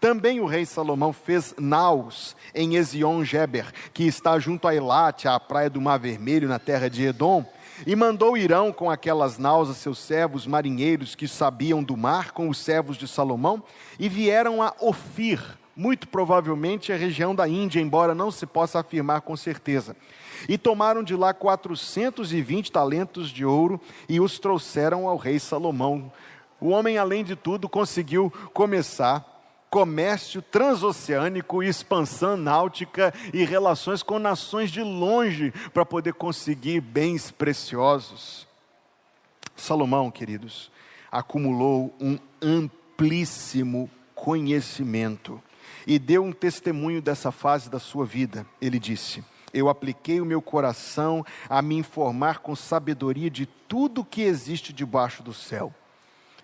Também 0.00 0.40
o 0.40 0.46
rei 0.46 0.64
Salomão 0.64 1.12
fez 1.12 1.54
naus 1.58 2.36
em 2.54 2.76
Ezion-Geber, 2.76 3.66
que 3.92 4.04
está 4.04 4.38
junto 4.38 4.68
a 4.68 4.74
Elate, 4.74 5.28
à 5.28 5.38
praia 5.40 5.68
do 5.68 5.80
Mar 5.80 5.98
Vermelho, 5.98 6.48
na 6.48 6.58
terra 6.58 6.88
de 6.88 7.04
Edom, 7.04 7.44
e 7.86 7.94
mandou 7.94 8.36
Irão 8.36 8.72
com 8.72 8.90
aquelas 8.90 9.38
naus 9.38 9.70
a 9.70 9.74
seus 9.74 9.98
servos 9.98 10.46
marinheiros 10.46 11.14
que 11.14 11.28
sabiam 11.28 11.82
do 11.82 11.96
mar, 11.96 12.32
com 12.32 12.48
os 12.48 12.58
servos 12.58 12.96
de 12.96 13.06
Salomão, 13.06 13.62
e 13.98 14.08
vieram 14.08 14.62
a 14.62 14.74
Ofir, 14.80 15.40
muito 15.76 16.08
provavelmente 16.08 16.92
a 16.92 16.96
região 16.96 17.34
da 17.34 17.48
Índia, 17.48 17.80
embora 17.80 18.14
não 18.14 18.30
se 18.30 18.46
possa 18.46 18.80
afirmar 18.80 19.20
com 19.20 19.36
certeza. 19.36 19.96
E 20.48 20.58
tomaram 20.58 21.02
de 21.02 21.14
lá 21.14 21.32
420 21.32 22.72
talentos 22.72 23.30
de 23.30 23.44
ouro 23.44 23.80
e 24.08 24.20
os 24.20 24.38
trouxeram 24.38 25.08
ao 25.08 25.16
rei 25.16 25.38
Salomão. 25.38 26.12
O 26.60 26.70
homem, 26.70 26.98
além 26.98 27.22
de 27.22 27.36
tudo, 27.36 27.68
conseguiu 27.68 28.32
começar 28.52 29.37
comércio 29.70 30.40
transoceânico, 30.40 31.62
expansão 31.62 32.36
náutica 32.36 33.12
e 33.32 33.44
relações 33.44 34.02
com 34.02 34.18
nações 34.18 34.70
de 34.70 34.82
longe 34.82 35.52
para 35.72 35.84
poder 35.84 36.14
conseguir 36.14 36.80
bens 36.80 37.30
preciosos. 37.30 38.46
Salomão, 39.56 40.10
queridos, 40.10 40.70
acumulou 41.10 41.94
um 42.00 42.18
amplíssimo 42.40 43.90
conhecimento 44.14 45.42
e 45.86 45.98
deu 45.98 46.24
um 46.24 46.32
testemunho 46.32 47.02
dessa 47.02 47.30
fase 47.30 47.70
da 47.70 47.78
sua 47.78 48.06
vida. 48.06 48.46
Ele 48.60 48.78
disse: 48.78 49.24
Eu 49.52 49.68
apliquei 49.68 50.20
o 50.20 50.26
meu 50.26 50.40
coração 50.40 51.24
a 51.48 51.60
me 51.60 51.76
informar 51.76 52.38
com 52.38 52.54
sabedoria 52.54 53.30
de 53.30 53.46
tudo 53.46 54.04
que 54.04 54.22
existe 54.22 54.72
debaixo 54.72 55.22
do 55.22 55.34
céu 55.34 55.74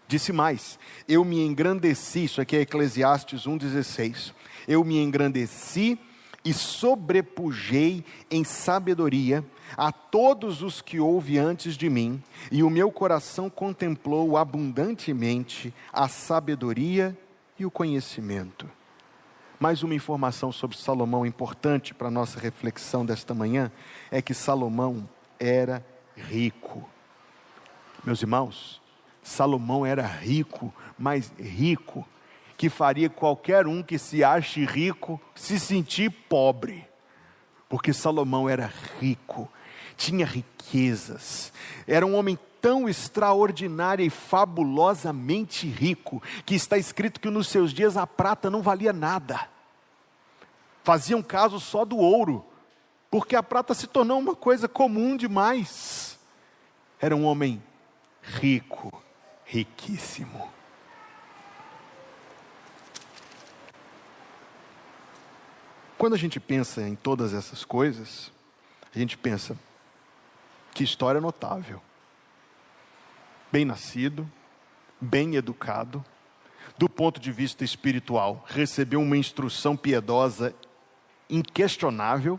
Disse 0.06 0.32
mais: 0.32 0.78
Eu 1.08 1.24
me 1.24 1.40
engrandeci, 1.40 2.24
isso 2.24 2.40
aqui 2.40 2.56
é 2.56 2.60
Eclesiastes 2.60 3.46
1,16. 3.46 4.32
Eu 4.68 4.84
me 4.84 4.98
engrandeci 4.98 5.98
e 6.44 6.52
sobrepujei 6.52 8.04
em 8.30 8.44
sabedoria 8.44 9.44
a 9.76 9.90
todos 9.90 10.62
os 10.62 10.82
que 10.82 11.00
houve 11.00 11.38
antes 11.38 11.74
de 11.76 11.88
mim, 11.88 12.22
e 12.52 12.62
o 12.62 12.68
meu 12.68 12.92
coração 12.92 13.48
contemplou 13.48 14.36
abundantemente 14.36 15.72
a 15.92 16.06
sabedoria 16.06 17.16
e 17.58 17.64
o 17.64 17.70
conhecimento. 17.70 18.68
Mais 19.58 19.82
uma 19.82 19.94
informação 19.94 20.52
sobre 20.52 20.76
Salomão 20.76 21.24
importante 21.24 21.94
para 21.94 22.08
a 22.08 22.10
nossa 22.10 22.38
reflexão 22.38 23.06
desta 23.06 23.32
manhã 23.32 23.72
é 24.10 24.20
que 24.20 24.34
Salomão 24.34 25.08
era 25.40 25.84
rico. 26.14 26.86
Meus 28.04 28.20
irmãos, 28.20 28.82
Salomão 29.24 29.86
era 29.86 30.06
rico, 30.06 30.72
mas 30.98 31.32
rico, 31.40 32.06
que 32.58 32.68
faria 32.68 33.08
qualquer 33.08 33.66
um 33.66 33.82
que 33.82 33.98
se 33.98 34.22
ache 34.22 34.66
rico 34.66 35.18
se 35.34 35.58
sentir 35.58 36.10
pobre. 36.28 36.86
Porque 37.66 37.94
Salomão 37.94 38.48
era 38.48 38.70
rico, 39.00 39.50
tinha 39.96 40.26
riquezas, 40.26 41.52
era 41.86 42.06
um 42.06 42.14
homem 42.14 42.38
tão 42.60 42.86
extraordinário 42.86 44.04
e 44.04 44.10
fabulosamente 44.10 45.66
rico, 45.66 46.22
que 46.44 46.54
está 46.54 46.76
escrito 46.76 47.18
que 47.18 47.30
nos 47.30 47.48
seus 47.48 47.72
dias 47.72 47.96
a 47.96 48.06
prata 48.06 48.50
não 48.50 48.60
valia 48.60 48.92
nada. 48.92 49.48
Faziam 50.82 51.22
caso 51.22 51.58
só 51.58 51.82
do 51.86 51.96
ouro, 51.96 52.44
porque 53.10 53.34
a 53.34 53.42
prata 53.42 53.72
se 53.72 53.86
tornou 53.86 54.18
uma 54.18 54.36
coisa 54.36 54.68
comum 54.68 55.16
demais. 55.16 56.18
Era 57.00 57.16
um 57.16 57.24
homem 57.24 57.62
rico, 58.22 59.03
riquíssimo. 59.54 60.52
quando 66.04 66.12
a 66.12 66.18
gente 66.18 66.38
pensa 66.38 66.82
em 66.86 66.94
todas 66.94 67.32
essas 67.32 67.64
coisas, 67.64 68.30
a 68.94 68.98
gente 68.98 69.16
pensa, 69.16 69.56
que 70.74 70.84
história 70.84 71.18
notável. 71.18 71.80
Bem 73.50 73.64
nascido, 73.64 74.30
bem 75.00 75.36
educado, 75.36 76.04
do 76.76 76.90
ponto 76.90 77.18
de 77.18 77.32
vista 77.32 77.64
espiritual, 77.64 78.44
recebeu 78.46 79.00
uma 79.00 79.16
instrução 79.16 79.78
piedosa 79.78 80.54
inquestionável. 81.30 82.38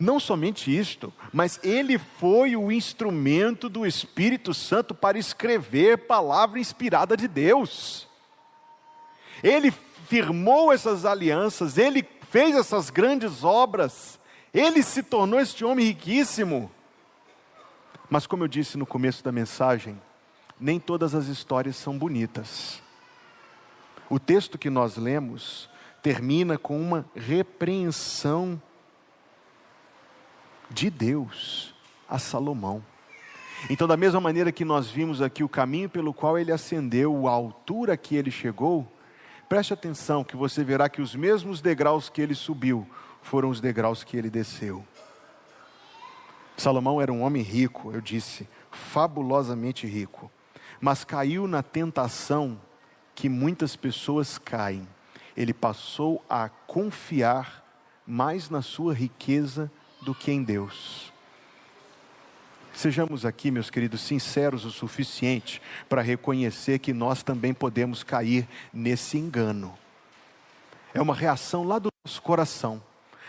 Não 0.00 0.18
somente 0.18 0.74
isto, 0.74 1.12
mas 1.30 1.60
ele 1.62 1.98
foi 1.98 2.56
o 2.56 2.72
instrumento 2.72 3.68
do 3.68 3.86
Espírito 3.86 4.54
Santo 4.54 4.94
para 4.94 5.18
escrever 5.18 6.06
palavra 6.06 6.58
inspirada 6.58 7.14
de 7.14 7.28
Deus. 7.28 8.08
Ele 9.42 9.70
firmou 10.08 10.72
essas 10.72 11.04
alianças, 11.04 11.76
ele 11.76 12.02
fez 12.30 12.56
essas 12.56 12.88
grandes 12.88 13.44
obras, 13.44 14.18
ele 14.54 14.82
se 14.82 15.02
tornou 15.02 15.38
este 15.38 15.66
homem 15.66 15.88
riquíssimo. 15.88 16.70
Mas, 18.08 18.26
como 18.26 18.44
eu 18.44 18.48
disse 18.48 18.78
no 18.78 18.86
começo 18.86 19.22
da 19.22 19.30
mensagem, 19.30 20.00
nem 20.58 20.80
todas 20.80 21.14
as 21.14 21.26
histórias 21.26 21.76
são 21.76 21.98
bonitas. 21.98 22.82
O 24.08 24.18
texto 24.18 24.56
que 24.56 24.70
nós 24.70 24.96
lemos 24.96 25.68
termina 26.02 26.56
com 26.56 26.80
uma 26.80 27.04
repreensão 27.14 28.60
de 30.70 30.88
Deus 30.90 31.74
a 32.08 32.18
Salomão. 32.18 32.82
Então, 33.68 33.86
da 33.86 33.96
mesma 33.96 34.20
maneira 34.20 34.50
que 34.50 34.64
nós 34.64 34.88
vimos 34.88 35.20
aqui 35.20 35.44
o 35.44 35.48
caminho 35.48 35.88
pelo 35.88 36.14
qual 36.14 36.38
ele 36.38 36.52
ascendeu, 36.52 37.28
a 37.28 37.32
altura 37.32 37.96
que 37.96 38.16
ele 38.16 38.30
chegou, 38.30 38.90
preste 39.48 39.72
atenção 39.72 40.24
que 40.24 40.36
você 40.36 40.64
verá 40.64 40.88
que 40.88 41.02
os 41.02 41.14
mesmos 41.14 41.60
degraus 41.60 42.08
que 42.08 42.22
ele 42.22 42.34
subiu 42.34 42.86
foram 43.22 43.50
os 43.50 43.60
degraus 43.60 44.02
que 44.02 44.16
ele 44.16 44.30
desceu. 44.30 44.84
Salomão 46.56 47.00
era 47.00 47.12
um 47.12 47.22
homem 47.22 47.42
rico, 47.42 47.92
eu 47.92 48.00
disse, 48.00 48.48
fabulosamente 48.70 49.86
rico, 49.86 50.30
mas 50.80 51.04
caiu 51.04 51.46
na 51.46 51.62
tentação 51.62 52.60
que 53.14 53.28
muitas 53.28 53.76
pessoas 53.76 54.38
caem. 54.38 54.86
Ele 55.36 55.52
passou 55.52 56.24
a 56.28 56.48
confiar 56.48 57.64
mais 58.06 58.50
na 58.50 58.62
sua 58.62 58.94
riqueza 58.94 59.70
do 60.00 60.14
que 60.14 60.30
em 60.30 60.42
Deus. 60.42 61.12
Sejamos 62.72 63.26
aqui, 63.26 63.50
meus 63.50 63.68
queridos, 63.68 64.00
sinceros 64.00 64.64
o 64.64 64.70
suficiente 64.70 65.60
para 65.88 66.00
reconhecer 66.00 66.78
que 66.78 66.92
nós 66.92 67.22
também 67.22 67.52
podemos 67.52 68.02
cair 68.02 68.48
nesse 68.72 69.18
engano. 69.18 69.76
É 70.94 71.00
uma 71.00 71.14
reação 71.14 71.64
lá 71.64 71.78
do 71.78 71.90
nosso 72.04 72.22
coração. 72.22 72.82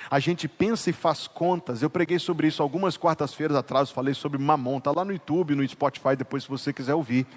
A 0.09 0.19
gente 0.19 0.47
pensa 0.47 0.89
e 0.89 0.93
faz 0.93 1.27
contas. 1.27 1.81
Eu 1.81 1.89
preguei 1.89 2.17
sobre 2.17 2.47
isso 2.47 2.63
algumas 2.63 2.97
quartas-feiras 2.97 3.57
atrás, 3.57 3.91
falei 3.91 4.13
sobre 4.13 4.37
mamon, 4.39 4.77
está 4.77 4.91
lá 4.91 5.03
no 5.03 5.11
YouTube, 5.11 5.55
no 5.55 5.67
Spotify, 5.67 6.15
depois 6.15 6.43
se 6.43 6.49
você 6.49 6.71
quiser 6.71 6.95
ouvir. 6.95 7.27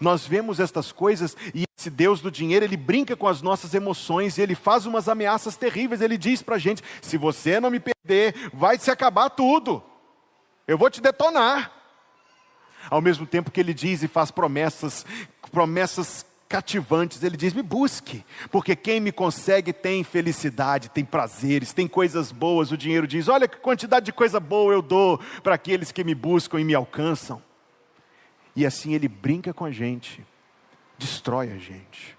Nós 0.00 0.26
vemos 0.26 0.60
estas 0.60 0.92
coisas 0.92 1.36
e 1.54 1.67
esse 1.78 1.90
Deus 1.90 2.20
do 2.20 2.28
dinheiro, 2.28 2.64
ele 2.64 2.76
brinca 2.76 3.14
com 3.14 3.28
as 3.28 3.40
nossas 3.40 3.72
emoções 3.72 4.36
ele 4.36 4.56
faz 4.56 4.84
umas 4.84 5.08
ameaças 5.08 5.56
terríveis. 5.56 6.00
Ele 6.00 6.18
diz 6.18 6.42
para 6.42 6.56
a 6.56 6.58
gente: 6.58 6.82
se 7.00 7.16
você 7.16 7.60
não 7.60 7.70
me 7.70 7.78
perder, 7.78 8.50
vai 8.52 8.76
se 8.78 8.90
acabar 8.90 9.30
tudo, 9.30 9.80
eu 10.66 10.76
vou 10.76 10.90
te 10.90 11.00
detonar. 11.00 11.72
Ao 12.90 13.00
mesmo 13.00 13.26
tempo 13.26 13.52
que 13.52 13.60
ele 13.60 13.72
diz 13.72 14.02
e 14.02 14.08
faz 14.08 14.32
promessas, 14.32 15.06
promessas 15.52 16.26
cativantes. 16.48 17.22
Ele 17.22 17.36
diz: 17.36 17.54
me 17.54 17.62
busque, 17.62 18.24
porque 18.50 18.74
quem 18.74 18.98
me 18.98 19.12
consegue 19.12 19.72
tem 19.72 20.02
felicidade, 20.02 20.88
tem 20.88 21.04
prazeres, 21.04 21.72
tem 21.72 21.86
coisas 21.86 22.32
boas. 22.32 22.72
O 22.72 22.76
dinheiro 22.76 23.06
diz: 23.06 23.28
olha 23.28 23.46
que 23.46 23.56
quantidade 23.56 24.06
de 24.06 24.12
coisa 24.12 24.40
boa 24.40 24.72
eu 24.72 24.82
dou 24.82 25.20
para 25.44 25.54
aqueles 25.54 25.92
que 25.92 26.02
me 26.02 26.14
buscam 26.16 26.58
e 26.58 26.64
me 26.64 26.74
alcançam. 26.74 27.40
E 28.56 28.66
assim 28.66 28.94
ele 28.94 29.06
brinca 29.06 29.54
com 29.54 29.64
a 29.64 29.70
gente, 29.70 30.26
destrói 30.98 31.52
a 31.52 31.56
gente. 31.56 32.16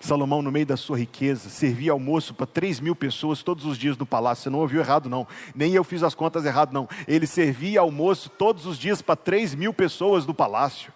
Salomão, 0.00 0.42
no 0.42 0.52
meio 0.52 0.66
da 0.66 0.76
sua 0.76 0.96
riqueza, 0.96 1.48
servia 1.48 1.90
almoço 1.90 2.32
para 2.32 2.46
3 2.46 2.78
mil 2.78 2.94
pessoas 2.94 3.42
todos 3.42 3.64
os 3.64 3.76
dias 3.76 3.96
no 3.96 4.06
palácio. 4.06 4.44
Você 4.44 4.50
não 4.50 4.60
ouviu 4.60 4.80
errado, 4.80 5.08
não. 5.08 5.26
Nem 5.54 5.72
eu 5.72 5.82
fiz 5.82 6.04
as 6.04 6.14
contas 6.14 6.44
errado, 6.44 6.72
não. 6.72 6.88
Ele 7.08 7.26
servia 7.26 7.80
almoço 7.80 8.30
todos 8.30 8.64
os 8.64 8.78
dias 8.78 9.02
para 9.02 9.16
3 9.16 9.56
mil 9.56 9.74
pessoas 9.74 10.24
no 10.24 10.32
palácio. 10.32 10.92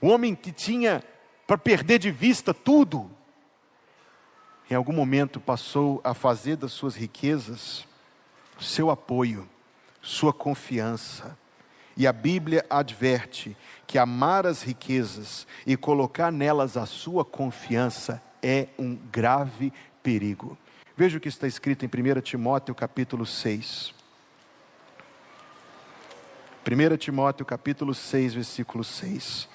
O 0.00 0.08
homem 0.08 0.34
que 0.36 0.52
tinha 0.52 1.02
para 1.46 1.58
perder 1.58 1.98
de 1.98 2.10
vista 2.10 2.54
tudo. 2.54 3.10
Em 4.70 4.74
algum 4.74 4.92
momento 4.92 5.40
passou 5.40 6.00
a 6.04 6.14
fazer 6.14 6.56
das 6.56 6.72
suas 6.72 6.94
riquezas 6.94 7.86
seu 8.60 8.90
apoio, 8.90 9.48
sua 10.00 10.32
confiança. 10.32 11.36
E 11.96 12.06
a 12.06 12.12
Bíblia 12.12 12.64
adverte 12.68 13.56
que 13.86 13.98
amar 13.98 14.46
as 14.46 14.62
riquezas 14.62 15.46
e 15.66 15.76
colocar 15.76 16.30
nelas 16.30 16.76
a 16.76 16.84
sua 16.84 17.24
confiança 17.24 18.22
é 18.42 18.68
um 18.78 18.94
grave 18.94 19.72
perigo. 20.02 20.58
Veja 20.94 21.16
o 21.16 21.20
que 21.20 21.28
está 21.28 21.46
escrito 21.46 21.84
em 21.84 21.88
1 21.88 22.20
Timóteo 22.20 22.74
capítulo 22.74 23.24
6. 23.24 23.94
1 26.66 26.96
Timóteo 26.96 27.46
capítulo 27.46 27.94
6, 27.94 28.34
versículo 28.34 28.84
6. 28.84 29.48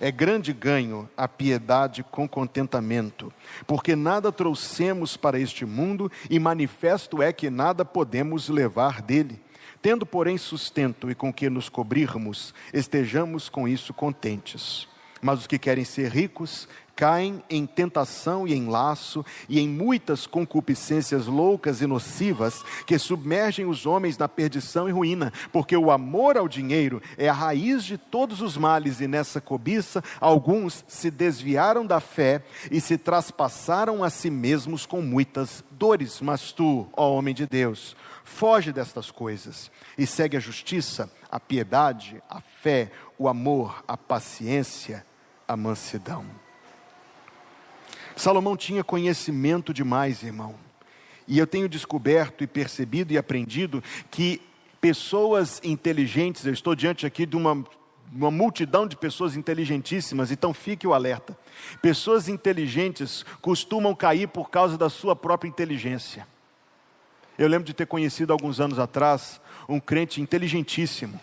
É 0.00 0.10
grande 0.10 0.52
ganho 0.52 1.08
a 1.16 1.26
piedade 1.26 2.02
com 2.02 2.28
contentamento, 2.28 3.32
porque 3.66 3.96
nada 3.96 4.30
trouxemos 4.30 5.16
para 5.16 5.38
este 5.38 5.64
mundo 5.64 6.12
e 6.28 6.38
manifesto 6.38 7.22
é 7.22 7.32
que 7.32 7.48
nada 7.48 7.84
podemos 7.84 8.48
levar 8.48 9.00
dele. 9.00 9.40
Tendo, 9.80 10.04
porém, 10.04 10.38
sustento 10.38 11.10
e 11.10 11.14
com 11.14 11.32
que 11.32 11.48
nos 11.48 11.68
cobrirmos, 11.68 12.54
estejamos 12.72 13.48
com 13.48 13.68
isso 13.68 13.94
contentes. 13.94 14.88
Mas 15.20 15.40
os 15.40 15.46
que 15.46 15.58
querem 15.58 15.84
ser 15.84 16.10
ricos 16.10 16.68
caem 16.96 17.44
em 17.50 17.66
tentação 17.66 18.48
e 18.48 18.54
em 18.54 18.66
laço 18.68 19.24
e 19.48 19.60
em 19.60 19.68
muitas 19.68 20.26
concupiscências 20.26 21.26
loucas 21.26 21.82
e 21.82 21.86
nocivas 21.86 22.64
que 22.86 22.98
submergem 22.98 23.66
os 23.66 23.84
homens 23.84 24.16
na 24.16 24.26
perdição 24.26 24.88
e 24.88 24.92
ruína, 24.92 25.30
porque 25.52 25.76
o 25.76 25.90
amor 25.90 26.38
ao 26.38 26.48
dinheiro 26.48 27.02
é 27.18 27.28
a 27.28 27.34
raiz 27.34 27.84
de 27.84 27.98
todos 27.98 28.40
os 28.40 28.56
males 28.56 29.00
e 29.00 29.06
nessa 29.06 29.42
cobiça 29.42 30.02
alguns 30.18 30.82
se 30.88 31.10
desviaram 31.10 31.84
da 31.84 32.00
fé 32.00 32.42
e 32.70 32.80
se 32.80 32.96
traspassaram 32.96 34.02
a 34.02 34.08
si 34.08 34.30
mesmos 34.30 34.86
com 34.86 35.02
muitas 35.02 35.62
dores. 35.70 36.22
Mas 36.22 36.50
tu, 36.50 36.88
ó 36.96 37.12
homem 37.12 37.34
de 37.34 37.46
Deus, 37.46 37.94
foge 38.26 38.72
destas 38.72 39.10
coisas 39.10 39.70
e 39.96 40.04
segue 40.04 40.36
a 40.36 40.40
justiça, 40.40 41.10
a 41.30 41.38
piedade, 41.38 42.20
a 42.28 42.40
fé, 42.40 42.90
o 43.16 43.28
amor, 43.28 43.84
a 43.86 43.96
paciência, 43.96 45.06
a 45.46 45.56
mansidão. 45.56 46.26
Salomão 48.16 48.56
tinha 48.56 48.82
conhecimento 48.82 49.72
demais, 49.72 50.22
irmão. 50.22 50.56
E 51.28 51.38
eu 51.38 51.46
tenho 51.46 51.68
descoberto 51.68 52.42
e 52.42 52.46
percebido 52.46 53.12
e 53.12 53.18
aprendido 53.18 53.82
que 54.10 54.42
pessoas 54.80 55.60
inteligentes, 55.62 56.44
eu 56.44 56.52
estou 56.52 56.74
diante 56.74 57.06
aqui 57.06 57.26
de 57.26 57.36
uma, 57.36 57.64
uma 58.12 58.30
multidão 58.30 58.86
de 58.86 58.96
pessoas 58.96 59.36
inteligentíssimas, 59.36 60.32
então 60.32 60.52
fique 60.52 60.86
o 60.86 60.92
alerta. 60.92 61.38
Pessoas 61.80 62.28
inteligentes 62.28 63.24
costumam 63.40 63.94
cair 63.94 64.28
por 64.28 64.50
causa 64.50 64.76
da 64.76 64.90
sua 64.90 65.14
própria 65.14 65.48
inteligência. 65.48 66.26
Eu 67.38 67.48
lembro 67.48 67.66
de 67.66 67.74
ter 67.74 67.86
conhecido 67.86 68.32
alguns 68.32 68.60
anos 68.60 68.78
atrás 68.78 69.40
um 69.68 69.80
crente 69.80 70.20
inteligentíssimo 70.20 71.20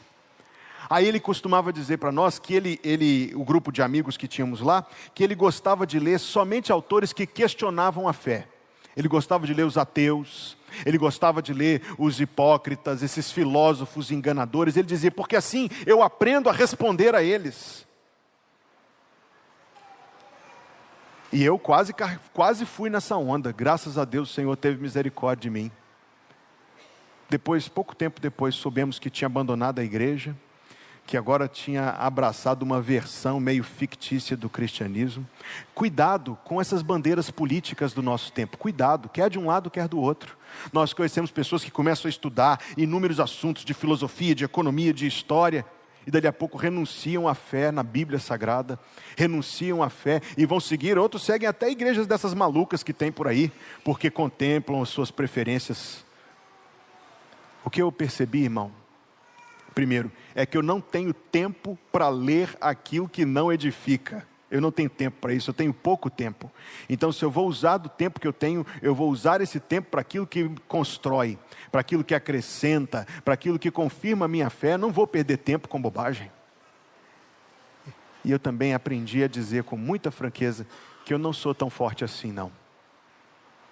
Aí 0.90 1.08
ele 1.08 1.20
costumava 1.20 1.72
dizer 1.72 1.98
para 1.98 2.12
nós 2.12 2.38
que 2.38 2.54
ele, 2.54 2.80
ele, 2.84 3.34
o 3.36 3.44
grupo 3.44 3.72
de 3.72 3.82
amigos 3.82 4.18
que 4.18 4.28
tínhamos 4.28 4.62
lá, 4.62 4.86
que 5.16 5.24
ele 5.24 5.36
gostava 5.36 5.88
de 5.88 6.00
ler 6.00 6.20
somente 6.20 6.72
autores 6.72 7.14
que 7.14 7.26
questionavam 7.26 8.08
a 8.08 8.14
fé. 8.14 8.48
Ele 8.96 9.08
gostava 9.08 9.48
de 9.48 9.56
ler 9.56 9.66
os 9.66 9.76
ateus, 9.76 10.56
ele 10.86 10.98
gostava 11.00 11.42
de 11.42 11.52
ler 11.52 11.82
os 11.98 12.20
hipócritas, 12.20 13.02
esses 13.02 13.32
filósofos 13.32 14.12
enganadores. 14.12 14.78
Ele 14.78 14.88
dizia, 14.88 15.10
porque 15.10 15.36
assim 15.36 15.70
eu 15.86 16.04
aprendo 16.04 16.50
a 16.50 16.54
responder 16.54 17.16
a 17.16 17.24
eles. 17.24 17.88
E 21.32 21.44
eu 21.44 21.58
quase, 21.58 21.92
quase 22.32 22.68
fui 22.68 22.92
nessa 22.92 23.18
onda. 23.18 23.52
Graças 23.52 23.98
a 23.98 24.06
Deus 24.06 24.30
o 24.30 24.34
Senhor 24.34 24.56
teve 24.56 24.80
misericórdia 24.80 25.42
de 25.42 25.50
mim. 25.50 25.72
Depois, 27.30 27.68
pouco 27.68 27.96
tempo 27.96 28.22
depois, 28.22 28.56
soubemos 28.56 29.00
que 29.00 29.10
tinha 29.10 29.26
abandonado 29.26 29.80
a 29.80 29.84
igreja 29.84 30.36
que 31.06 31.18
agora 31.18 31.48
tinha 31.48 31.90
abraçado 31.90 32.64
uma 32.64 32.82
versão 32.82 33.40
meio 33.40 33.64
fictícia 33.64 34.38
do 34.38 34.50
cristianismo. 34.50 35.28
Cuidado 35.76 36.38
com 36.44 36.62
essas 36.62 36.82
bandeiras 36.82 37.30
políticas 37.30 37.94
do 37.94 38.02
nosso 38.02 38.32
tempo. 38.32 38.58
Cuidado, 38.58 39.10
quer 39.10 39.30
de 39.30 39.38
um 39.38 39.48
lado, 39.48 39.70
quer 39.70 39.88
do 39.88 40.00
outro. 40.00 40.38
Nós 40.72 40.94
conhecemos 40.94 41.32
pessoas 41.32 41.64
que 41.64 41.72
começam 41.72 42.08
a 42.08 42.10
estudar 42.10 42.60
inúmeros 42.78 43.20
assuntos 43.20 43.66
de 43.66 43.74
filosofia, 43.74 44.34
de 44.34 44.46
economia, 44.46 44.94
de 44.94 45.06
história, 45.06 45.66
e 46.06 46.12
dali 46.12 46.28
a 46.28 46.34
pouco 46.34 46.58
renunciam 46.58 47.28
à 47.28 47.36
fé 47.36 47.72
na 47.72 47.82
Bíblia 47.82 48.20
Sagrada, 48.20 48.78
renunciam 49.16 49.82
à 49.82 49.90
fé 49.90 50.22
e 50.38 50.46
vão 50.46 50.60
seguir, 50.60 50.98
outros 50.98 51.24
seguem 51.24 51.48
até 51.48 51.70
igrejas 51.70 52.06
dessas 52.06 52.34
malucas 52.34 52.84
que 52.84 52.92
tem 52.92 53.10
por 53.10 53.28
aí, 53.28 53.52
porque 53.86 54.10
contemplam 54.10 54.82
as 54.82 54.90
suas 54.90 55.12
preferências. 55.12 56.04
O 57.66 57.70
que 57.70 57.82
eu 57.82 57.92
percebi, 57.92 58.44
irmão, 58.44 58.72
primeiro, 59.74 60.12
é 60.36 60.46
que 60.46 60.58
eu 60.58 60.62
não 60.62 60.82
tenho 60.82 61.14
tempo 61.14 61.78
para 61.92 62.10
ler 62.10 62.56
aquilo 62.60 63.08
que 63.08 63.26
não 63.26 63.52
edifica. 63.52 64.28
Eu 64.52 64.62
não 64.62 64.72
tenho 64.72 64.90
tempo 64.90 65.18
para 65.20 65.34
isso, 65.34 65.50
eu 65.50 65.54
tenho 65.54 65.74
pouco 65.74 66.12
tempo. 66.12 66.52
Então, 66.88 67.12
se 67.12 67.26
eu 67.26 67.32
vou 67.32 67.48
usar 67.48 67.78
do 67.78 67.90
tempo 67.90 68.20
que 68.20 68.28
eu 68.28 68.34
tenho, 68.34 68.64
eu 68.84 68.94
vou 68.94 69.10
usar 69.10 69.42
esse 69.42 69.60
tempo 69.60 69.90
para 69.90 70.02
aquilo 70.02 70.28
que 70.28 70.48
constrói, 70.68 71.40
para 71.72 71.82
aquilo 71.82 72.04
que 72.04 72.14
acrescenta, 72.14 73.08
para 73.26 73.34
aquilo 73.34 73.58
que 73.58 73.72
confirma 73.72 74.26
a 74.26 74.28
minha 74.28 74.52
fé. 74.52 74.78
Não 74.78 74.92
vou 74.92 75.08
perder 75.08 75.38
tempo 75.38 75.68
com 75.68 75.82
bobagem. 75.82 76.32
E 78.24 78.32
eu 78.32 78.38
também 78.38 78.76
aprendi 78.76 79.24
a 79.24 79.28
dizer 79.28 79.64
com 79.64 79.76
muita 79.76 80.12
franqueza 80.12 80.68
que 81.04 81.14
eu 81.14 81.18
não 81.18 81.34
sou 81.34 81.56
tão 81.56 81.70
forte 81.70 82.04
assim, 82.04 82.32
não. 82.32 82.52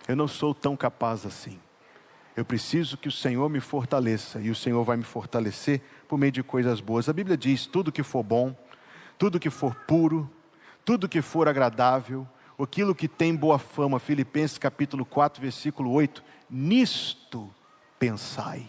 Eu 0.08 0.16
não 0.16 0.28
sou 0.28 0.54
tão 0.54 0.76
capaz 0.76 1.28
assim. 1.28 1.60
Eu 2.36 2.46
preciso 2.46 2.98
que 2.98 3.08
o 3.08 3.12
Senhor 3.12 3.50
me 3.50 3.60
fortaleça, 3.60 4.40
e 4.40 4.50
o 4.50 4.56
Senhor 4.56 4.84
vai 4.84 4.98
me 4.98 5.04
fortalecer 5.04 5.82
por 6.08 6.18
meio 6.18 6.32
de 6.32 6.42
coisas 6.42 6.80
boas. 6.80 7.10
A 7.10 7.14
Bíblia 7.14 7.38
diz: 7.38 7.66
tudo 7.66 7.92
que 7.92 8.04
for 8.04 8.24
bom, 8.24 8.56
tudo 9.18 9.40
que 9.40 9.50
for 9.50 9.76
puro, 9.76 10.30
tudo 10.86 11.10
que 11.10 11.22
for 11.22 11.48
agradável, 11.48 12.28
aquilo 12.60 12.96
que 12.96 13.08
tem 13.08 13.36
boa 13.36 13.60
fama, 13.60 14.00
Filipenses 14.00 14.58
capítulo 14.58 15.06
4, 15.06 15.42
versículo 15.42 15.92
8, 15.92 16.24
nisto 16.50 17.54
pensai. 18.00 18.68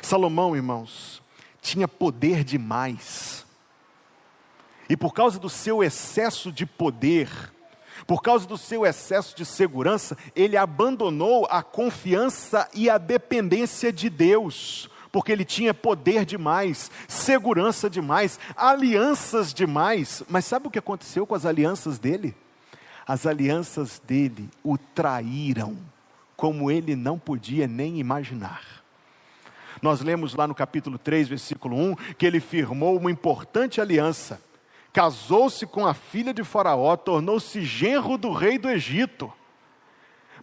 Salomão, 0.00 0.54
irmãos, 0.54 1.22
tinha 1.60 1.88
poder 1.88 2.44
demais. 2.44 3.46
E 4.88 4.96
por 4.96 5.14
causa 5.14 5.38
do 5.38 5.48
seu 5.48 5.82
excesso 5.82 6.52
de 6.52 6.66
poder, 6.66 7.30
por 8.06 8.22
causa 8.22 8.46
do 8.46 8.58
seu 8.58 8.84
excesso 8.86 9.36
de 9.36 9.44
segurança, 9.44 10.16
ele 10.34 10.56
abandonou 10.56 11.46
a 11.50 11.62
confiança 11.62 12.68
e 12.74 12.88
a 12.88 12.98
dependência 12.98 13.92
de 13.92 14.08
Deus 14.08 14.88
porque 15.12 15.30
ele 15.30 15.44
tinha 15.44 15.74
poder 15.74 16.24
demais, 16.24 16.90
segurança 17.06 17.90
demais, 17.90 18.40
alianças 18.56 19.52
demais. 19.52 20.22
Mas 20.26 20.46
sabe 20.46 20.66
o 20.66 20.70
que 20.70 20.78
aconteceu 20.78 21.26
com 21.26 21.34
as 21.34 21.44
alianças 21.44 21.98
dele? 21.98 22.34
As 23.06 23.26
alianças 23.26 24.00
dele 24.06 24.48
o 24.64 24.78
traíram, 24.78 25.76
como 26.34 26.70
ele 26.70 26.96
não 26.96 27.18
podia 27.18 27.66
nem 27.66 27.98
imaginar. 27.98 28.62
Nós 29.82 30.00
lemos 30.00 30.34
lá 30.34 30.46
no 30.46 30.54
capítulo 30.54 30.96
3, 30.96 31.28
versículo 31.28 31.76
1, 31.76 31.94
que 32.16 32.24
ele 32.24 32.40
firmou 32.40 32.96
uma 32.96 33.10
importante 33.10 33.80
aliança. 33.80 34.40
Casou-se 34.92 35.66
com 35.66 35.86
a 35.86 35.94
filha 35.94 36.34
de 36.34 36.44
Faraó, 36.44 36.96
tornou-se 36.96 37.62
genro 37.62 38.18
do 38.18 38.30
rei 38.30 38.58
do 38.58 38.68
Egito. 38.68 39.32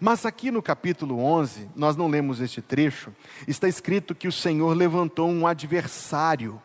Mas 0.01 0.25
aqui 0.25 0.49
no 0.49 0.61
capítulo 0.61 1.19
11, 1.19 1.69
nós 1.75 1.95
não 1.95 2.07
lemos 2.07 2.39
este 2.39 2.61
trecho, 2.61 3.13
está 3.47 3.67
escrito 3.67 4.15
que 4.15 4.27
o 4.27 4.31
Senhor 4.31 4.73
levantou 4.73 5.29
um 5.29 5.45
adversário, 5.45 6.59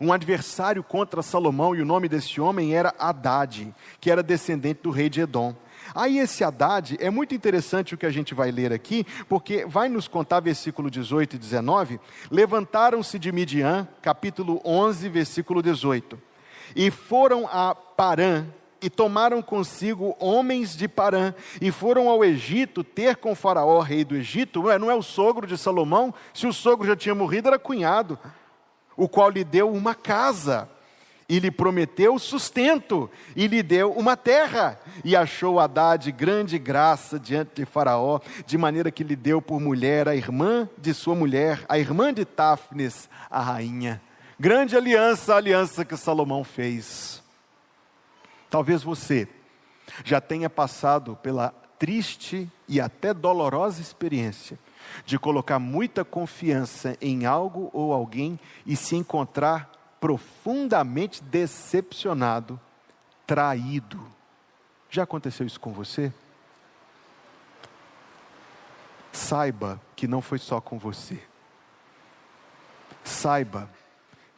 um 0.00 0.12
adversário 0.12 0.82
contra 0.82 1.22
Salomão, 1.22 1.74
e 1.74 1.82
o 1.82 1.84
nome 1.84 2.08
desse 2.08 2.40
homem 2.40 2.74
era 2.74 2.94
Haddad, 2.98 3.74
que 4.00 4.10
era 4.10 4.22
descendente 4.22 4.80
do 4.82 4.90
rei 4.90 5.10
de 5.10 5.20
Edom. 5.20 5.54
Aí 5.94 6.18
esse 6.18 6.44
Haddad, 6.44 6.96
é 7.00 7.10
muito 7.10 7.34
interessante 7.34 7.94
o 7.94 7.98
que 7.98 8.06
a 8.06 8.10
gente 8.10 8.32
vai 8.32 8.50
ler 8.52 8.72
aqui, 8.72 9.04
porque 9.28 9.66
vai 9.66 9.88
nos 9.88 10.06
contar 10.06 10.40
versículo 10.40 10.88
18 10.88 11.36
e 11.36 11.38
19, 11.38 12.00
levantaram-se 12.30 13.18
de 13.18 13.32
Midian, 13.32 13.86
capítulo 14.00 14.62
11, 14.64 15.08
versículo 15.08 15.60
18, 15.60 16.31
e 16.74 16.90
foram 16.90 17.48
a 17.50 17.74
Parã, 17.74 18.46
e 18.82 18.90
tomaram 18.90 19.40
consigo 19.40 20.16
homens 20.18 20.76
de 20.76 20.88
Parã 20.88 21.32
e 21.60 21.70
foram 21.70 22.08
ao 22.08 22.24
Egito 22.24 22.82
ter 22.82 23.16
com 23.16 23.34
Faraó, 23.34 23.80
rei 23.80 24.04
do 24.04 24.16
Egito. 24.16 24.62
Não 24.78 24.90
é, 24.90 24.94
o 24.94 25.02
sogro 25.02 25.46
de 25.46 25.56
Salomão? 25.56 26.12
Se 26.34 26.48
o 26.48 26.52
sogro 26.52 26.86
já 26.86 26.96
tinha 26.96 27.14
morrido, 27.14 27.46
era 27.46 27.58
cunhado, 27.58 28.18
o 28.96 29.08
qual 29.08 29.30
lhe 29.30 29.44
deu 29.44 29.70
uma 29.72 29.94
casa 29.94 30.68
e 31.28 31.38
lhe 31.38 31.50
prometeu 31.50 32.18
sustento, 32.18 33.08
e 33.34 33.46
lhe 33.46 33.62
deu 33.62 33.92
uma 33.92 34.18
terra, 34.18 34.78
e 35.02 35.16
achou 35.16 35.58
Haddad 35.58 36.12
grande 36.12 36.58
graça 36.58 37.18
diante 37.18 37.52
de 37.54 37.64
Faraó, 37.64 38.20
de 38.44 38.58
maneira 38.58 38.90
que 38.90 39.02
lhe 39.02 39.16
deu 39.16 39.40
por 39.40 39.58
mulher 39.58 40.08
a 40.08 40.16
irmã 40.16 40.68
de 40.76 40.92
sua 40.92 41.14
mulher, 41.14 41.64
a 41.70 41.78
irmã 41.78 42.12
de 42.12 42.26
Táfnis, 42.26 43.08
a 43.30 43.40
rainha. 43.40 44.02
Grande 44.42 44.76
aliança, 44.76 45.34
a 45.34 45.36
aliança 45.36 45.84
que 45.84 45.96
Salomão 45.96 46.42
fez. 46.42 47.22
Talvez 48.50 48.82
você 48.82 49.28
já 50.04 50.20
tenha 50.20 50.50
passado 50.50 51.14
pela 51.22 51.50
triste 51.78 52.50
e 52.66 52.80
até 52.80 53.14
dolorosa 53.14 53.80
experiência 53.80 54.58
de 55.06 55.16
colocar 55.16 55.60
muita 55.60 56.04
confiança 56.04 56.96
em 57.00 57.24
algo 57.24 57.70
ou 57.72 57.92
alguém 57.92 58.36
e 58.66 58.74
se 58.74 58.96
encontrar 58.96 59.70
profundamente 60.00 61.22
decepcionado, 61.22 62.58
traído. 63.24 64.04
Já 64.90 65.04
aconteceu 65.04 65.46
isso 65.46 65.60
com 65.60 65.72
você? 65.72 66.12
Saiba 69.12 69.80
que 69.94 70.08
não 70.08 70.20
foi 70.20 70.38
só 70.38 70.60
com 70.60 70.80
você. 70.80 71.22
Saiba 73.04 73.70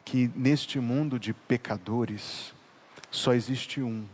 que 0.05 0.31
neste 0.35 0.79
mundo 0.79 1.19
de 1.19 1.33
pecadores, 1.33 2.53
só 3.09 3.33
existe 3.33 3.81
um 3.81 4.05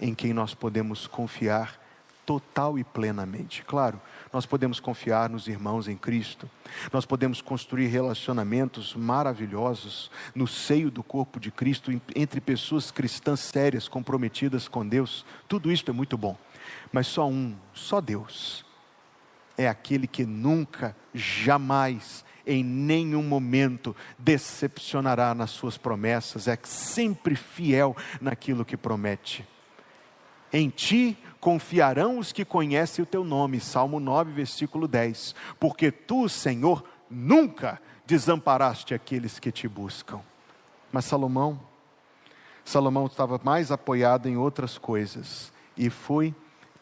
em 0.00 0.14
quem 0.14 0.32
nós 0.32 0.54
podemos 0.54 1.08
confiar 1.08 1.76
total 2.24 2.78
e 2.78 2.84
plenamente. 2.84 3.64
Claro, 3.64 4.00
nós 4.32 4.46
podemos 4.46 4.78
confiar 4.78 5.28
nos 5.28 5.48
irmãos 5.48 5.88
em 5.88 5.96
Cristo, 5.96 6.48
nós 6.92 7.04
podemos 7.04 7.40
construir 7.40 7.86
relacionamentos 7.86 8.94
maravilhosos 8.94 10.10
no 10.34 10.46
seio 10.46 10.90
do 10.90 11.02
corpo 11.02 11.40
de 11.40 11.50
Cristo, 11.50 11.90
entre 12.14 12.40
pessoas 12.40 12.90
cristãs 12.90 13.40
sérias, 13.40 13.88
comprometidas 13.88 14.68
com 14.68 14.86
Deus, 14.86 15.24
tudo 15.48 15.72
isso 15.72 15.84
é 15.88 15.92
muito 15.92 16.18
bom, 16.18 16.36
mas 16.92 17.06
só 17.06 17.26
um, 17.26 17.56
só 17.72 18.00
Deus, 18.00 18.64
é 19.56 19.66
aquele 19.66 20.06
que 20.06 20.24
nunca, 20.24 20.94
jamais 21.14 22.24
em 22.48 22.64
nenhum 22.64 23.22
momento 23.22 23.94
decepcionará 24.18 25.34
nas 25.34 25.50
suas 25.50 25.76
promessas, 25.76 26.48
é 26.48 26.58
sempre 26.64 27.36
fiel 27.36 27.94
naquilo 28.20 28.64
que 28.64 28.76
promete. 28.76 29.46
Em 30.50 30.70
ti 30.70 31.16
confiarão 31.38 32.18
os 32.18 32.32
que 32.32 32.46
conhecem 32.46 33.02
o 33.02 33.06
teu 33.06 33.22
nome, 33.22 33.60
Salmo 33.60 34.00
9, 34.00 34.32
versículo 34.32 34.88
10. 34.88 35.34
Porque 35.60 35.92
tu, 35.92 36.26
Senhor, 36.26 36.82
nunca 37.10 37.80
desamparaste 38.06 38.94
aqueles 38.94 39.38
que 39.38 39.52
te 39.52 39.68
buscam. 39.68 40.20
Mas 40.90 41.04
Salomão, 41.04 41.60
Salomão 42.64 43.04
estava 43.04 43.38
mais 43.44 43.70
apoiado 43.70 44.26
em 44.26 44.38
outras 44.38 44.78
coisas 44.78 45.52
e 45.76 45.90
foi 45.90 46.34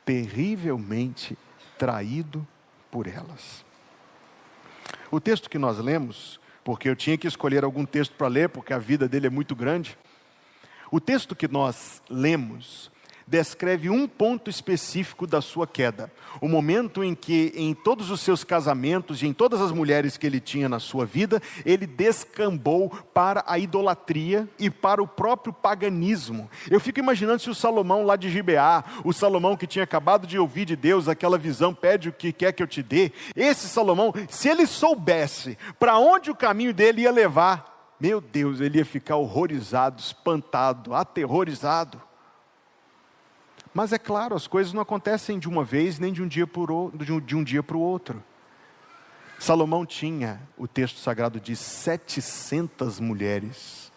terrivelmente 0.05 1.37
traído 1.77 2.47
por 2.89 3.09
elas. 3.09 3.66
O 5.11 5.21
texto 5.21 5.49
que 5.49 5.59
nós 5.59 5.79
lemos, 5.79 6.41
porque 6.65 6.89
eu 6.89 6.97
tinha 6.97 7.17
que 7.17 7.27
escolher 7.27 7.65
algum 7.65 7.85
texto 7.85 8.15
para 8.15 8.29
ler, 8.29 8.49
porque 8.49 8.73
a 8.73 8.79
vida 8.79 9.09
dele 9.09 9.27
é 9.27 9.31
muito 9.31 9.55
grande. 9.55 9.97
O 10.91 11.01
texto 11.01 11.35
que 11.35 11.49
nós 11.49 12.03
lemos 12.09 12.91
descreve 13.27 13.91
um 13.91 14.07
ponto 14.07 14.49
específico 14.49 15.27
da 15.27 15.41
sua 15.41 15.67
queda. 15.67 16.13
O 16.41 16.49
momento 16.49 17.03
em 17.03 17.15
que, 17.15 17.53
em 17.57 17.75
todos 17.75 18.11
os 18.11 18.21
seus 18.21 18.45
casamentos 18.45 19.23
e 19.23 19.27
em 19.27 19.33
todas 19.33 19.61
as 19.61 19.73
mulheres 19.73 20.17
que 20.17 20.27
ele 20.27 20.39
tinha 20.39 20.69
na 20.69 20.79
sua 20.79 21.05
vida, 21.05 21.43
ele 21.65 21.87
descambou 21.87 22.91
para 23.13 23.43
a 23.47 23.59
idolatria 23.59 24.49
e 24.59 24.71
para 24.71 25.03
o 25.03 25.09
próprio 25.09 25.53
paganismo. 25.53 26.49
Eu 26.71 26.79
fico 26.79 27.01
imaginando 27.01 27.43
se 27.43 27.51
o 27.51 27.55
Salomão 27.55 28.05
lá 28.05 28.15
de 28.15 28.31
Gibeá, 28.31 28.85
o 29.05 29.13
Salomão 29.13 29.57
que 29.57 29.67
tinha 29.67 29.85
acabado 29.85 30.27
de 30.27 30.39
ouvir 30.39 30.65
de 30.65 30.77
Deus 30.77 31.09
aquela 31.09 31.39
visão, 31.39 31.75
pede 31.75 32.09
o 32.09 32.13
que 32.13 32.33
quer 32.33 32.53
que 32.53 32.63
eu 32.63 32.67
te 32.67 32.83
dê. 32.83 33.11
Esse 33.35 33.69
Salomão, 33.69 34.13
se 34.29 34.49
ele 34.49 34.67
soubesse 34.67 35.59
para 35.79 35.99
onde 35.99 36.31
o 36.31 36.37
caminho 36.37 36.73
dele 36.73 37.03
ia 37.03 37.11
levar, 37.11 37.97
meu 37.99 38.21
Deus, 38.21 38.61
ele 38.61 38.79
ia 38.79 38.85
ficar 38.85 39.17
horrorizado, 39.17 40.01
espantado, 40.01 40.95
aterrorizado. 40.95 42.06
Mas 43.77 43.93
é 43.93 43.99
claro, 43.99 44.35
as 44.35 44.47
coisas 44.47 44.73
não 44.73 44.81
acontecem 44.81 45.39
de 45.39 45.47
uma 45.47 45.63
vez, 45.63 45.99
nem 45.99 46.11
de 46.11 46.23
um 46.23 46.27
dia 46.27 46.49
de 47.23 47.37
um 47.37 47.45
dia 47.45 47.63
para 47.63 47.77
o 47.77 47.81
outro. 47.81 48.25
Salomão 49.39 49.85
tinha, 49.85 50.41
o 50.57 50.67
texto 50.67 50.99
sagrado 50.99 51.39
diz, 51.39 51.59
700 51.59 52.99
mulheres, 53.01 53.93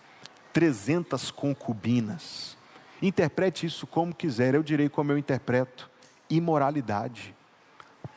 300 0.51 1.31
concubinas. 1.31 2.57
Interprete 3.01 3.65
isso 3.67 3.87
como 3.87 4.13
quiser, 4.13 4.53
eu 4.53 4.61
direi 4.61 4.89
como 4.89 5.13
eu 5.13 5.17
interpreto: 5.17 5.89
imoralidade, 6.29 7.33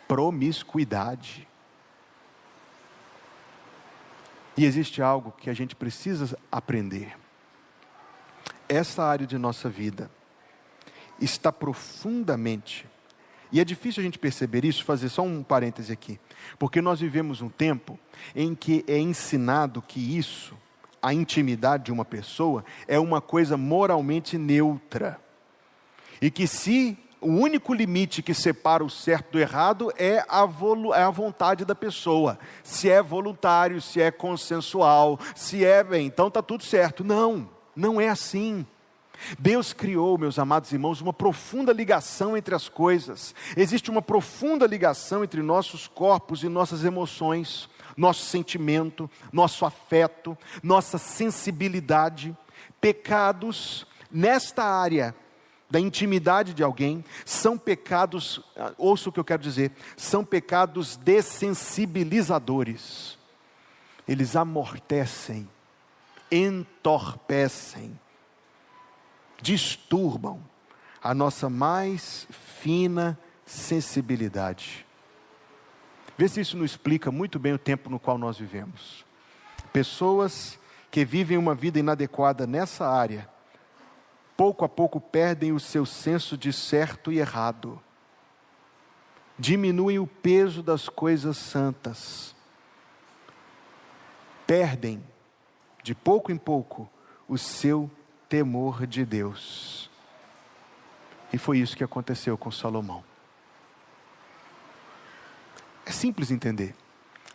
promiscuidade. 0.09 1.46
E 4.57 4.64
existe 4.64 5.01
algo 5.01 5.31
que 5.31 5.48
a 5.48 5.55
gente 5.55 5.77
precisa 5.77 6.37
aprender. 6.51 7.16
Essa 8.68 9.05
área 9.05 9.29
de 9.29 9.38
nossa 9.38 9.68
vida 9.68 10.11
está 11.22 11.52
profundamente, 11.52 12.87
e 13.52 13.61
é 13.61 13.64
difícil 13.64 14.00
a 14.00 14.04
gente 14.04 14.18
perceber 14.18 14.64
isso, 14.64 14.85
fazer 14.85 15.11
só 15.11 15.22
um 15.22 15.42
parêntese 15.42 15.92
aqui, 15.92 16.18
porque 16.58 16.80
nós 16.80 17.00
vivemos 17.00 17.42
um 17.42 17.50
tempo 17.50 17.98
em 18.35 18.54
que 18.54 18.82
é 18.88 18.98
ensinado 18.98 19.82
que 19.82 20.16
isso, 20.16 20.56
a 21.02 21.12
intimidade 21.12 21.85
de 21.85 21.92
uma 21.92 22.04
pessoa, 22.04 22.64
é 22.88 22.98
uma 22.98 23.20
coisa 23.20 23.56
moralmente 23.56 24.38
neutra. 24.38 25.20
E 26.20 26.30
que 26.30 26.46
se 26.46 26.96
o 27.20 27.28
único 27.28 27.72
limite 27.72 28.22
que 28.22 28.35
separa 28.35 28.82
o 28.82 28.90
certo 28.90 29.32
do 29.32 29.38
errado 29.38 29.92
é 29.96 30.24
a, 30.28 30.48
é 30.96 31.02
a, 31.02 31.11
vontade 31.11 31.64
da 31.64 31.74
pessoa. 31.74 32.38
Se 32.64 32.90
é 32.90 33.00
voluntário, 33.00 33.80
se 33.80 34.00
é 34.00 34.11
consensual, 34.11 35.18
se 35.35 35.64
é 35.64 35.85
bem, 35.85 36.06
então 36.06 36.28
está 36.28 36.42
tudo 36.42 36.64
certo. 36.64 37.04
Não, 37.04 37.48
não 37.76 38.00
é 38.00 38.08
assim. 38.08 38.66
Deus 39.38 39.72
criou, 39.72 40.18
meus 40.18 40.38
amados 40.38 40.72
irmãos, 40.72 41.00
uma 41.00 41.12
profunda 41.12 41.72
ligação 41.72 42.37
entre 42.37 42.54
as 42.54 42.68
coisas. 42.68 43.35
Existe 43.56 43.90
uma 43.90 44.02
profunda 44.02 44.66
ligação 44.66 45.24
entre 45.24 45.42
nossos 45.42 45.87
corpos 45.87 46.42
e 46.42 46.48
nossas 46.48 46.85
emoções, 46.85 47.68
nosso 47.96 48.26
sentimento, 48.26 49.08
nosso 49.32 49.64
afeto, 49.64 50.37
nossa 50.62 50.98
sensibilidade. 50.98 52.37
Pecados 52.80 53.87
nesta 54.11 54.64
área 54.64 55.14
da 55.70 55.80
intimidade 55.80 56.52
de 56.52 56.62
alguém, 56.62 57.02
são 57.24 57.56
pecados, 57.56 58.42
ouça 58.76 59.08
o 59.08 59.12
que 59.12 59.18
eu 59.18 59.24
quero 59.24 59.42
dizer, 59.42 59.72
são 59.96 60.22
pecados 60.22 60.96
dessensibilizadores. 60.96 63.16
Eles 64.06 64.37
amortecem, 64.37 65.48
entorpecem, 66.30 67.98
disturbam 69.42 70.40
a 71.02 71.12
nossa 71.12 71.50
mais 71.50 72.26
fina 72.61 73.18
sensibilidade. 73.44 74.87
Vê 76.16 76.28
se 76.28 76.40
isso 76.40 76.57
não 76.57 76.64
explica 76.64 77.11
muito 77.11 77.38
bem 77.38 77.52
o 77.52 77.59
tempo 77.59 77.90
no 77.90 77.98
qual 77.98 78.16
nós 78.16 78.38
vivemos. 78.38 79.05
Pessoas 79.72 80.59
que 80.90 81.05
vivem 81.05 81.37
uma 81.37 81.55
vida 81.55 81.78
inadequada 81.78 82.46
nessa 82.46 82.88
área 82.88 83.28
pouco 84.37 84.64
a 84.64 84.68
pouco 84.68 85.00
perdem 85.00 85.52
o 85.52 85.61
seu 85.61 85.85
senso 85.85 86.37
de 86.37 86.52
certo 86.52 87.12
e 87.12 87.18
errado, 87.18 87.81
diminuem 89.38 89.98
o 89.98 90.07
peso 90.07 90.62
das 90.62 90.88
coisas 90.88 91.37
santas, 91.37 92.35
perdem, 94.46 95.02
de 95.83 95.94
pouco 95.94 96.33
em 96.33 96.37
pouco, 96.37 96.88
o 97.28 97.38
seu 97.38 97.90
temor 98.32 98.86
de 98.86 99.04
Deus. 99.04 99.90
E 101.30 101.36
foi 101.36 101.58
isso 101.58 101.76
que 101.76 101.84
aconteceu 101.84 102.38
com 102.38 102.50
Salomão. 102.50 103.04
É 105.84 105.92
simples 105.92 106.30
entender. 106.30 106.74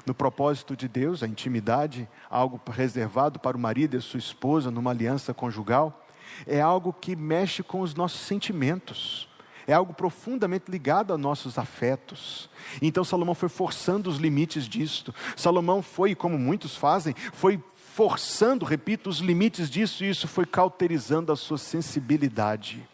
No 0.08 0.16
propósito 0.16 0.76
de 0.76 0.88
Deus, 0.88 1.22
a 1.22 1.28
intimidade, 1.28 2.10
algo 2.28 2.60
reservado 2.72 3.38
para 3.38 3.56
o 3.56 3.60
marido 3.60 3.94
e 3.94 3.98
a 3.98 4.02
sua 4.02 4.18
esposa 4.18 4.72
numa 4.72 4.90
aliança 4.90 5.36
conjugal, 5.36 6.04
é 6.48 6.60
algo 6.60 6.92
que 6.92 7.16
mexe 7.16 7.62
com 7.62 7.82
os 7.82 7.94
nossos 7.94 8.22
sentimentos, 8.22 9.30
é 9.68 9.74
algo 9.74 9.94
profundamente 9.94 10.72
ligado 10.72 11.14
a 11.14 11.18
nossos 11.18 11.60
afetos. 11.60 12.50
Então 12.82 13.04
Salomão 13.04 13.36
foi 13.36 13.50
forçando 13.50 14.10
os 14.10 14.18
limites 14.18 14.68
disto. 14.68 15.14
Salomão 15.36 15.84
foi, 15.84 16.16
como 16.16 16.40
muitos 16.40 16.76
fazem, 16.76 17.14
foi 17.34 17.62
forçando, 17.98 18.64
repito, 18.64 19.10
os 19.10 19.18
limites 19.18 19.72
disso 19.72 20.06
e 20.06 20.10
isso 20.12 20.28
foi 20.28 20.46
cauterizando 20.46 21.32
a 21.32 21.36
sua 21.36 21.58
sensibilidade. 21.58 22.88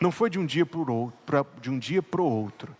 Não 0.00 0.10
foi 0.10 0.30
de 0.30 0.38
um 0.38 0.46
dia 0.46 0.64
para 0.64 0.80
o 0.80 0.90
outro, 0.90 1.46
outro, 2.22 2.74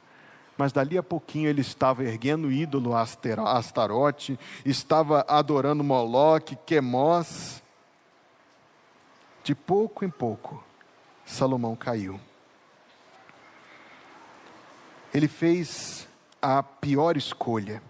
mas 0.56 0.72
dali 0.72 0.96
a 0.96 1.02
pouquinho 1.02 1.50
ele 1.50 1.60
estava 1.60 2.02
erguendo 2.02 2.48
o 2.48 2.50
ídolo 2.50 2.94
Astarote, 2.96 4.38
estava 4.64 5.22
adorando 5.28 5.84
Moloque, 5.84 6.56
Quemós, 6.64 7.62
de 9.44 9.54
pouco 9.54 10.02
em 10.02 10.08
pouco, 10.08 10.64
Salomão 11.26 11.76
caiu. 11.76 12.18
Ele 15.12 15.28
fez 15.28 16.08
a 16.40 16.62
pior 16.62 17.18
escolha. 17.18 17.82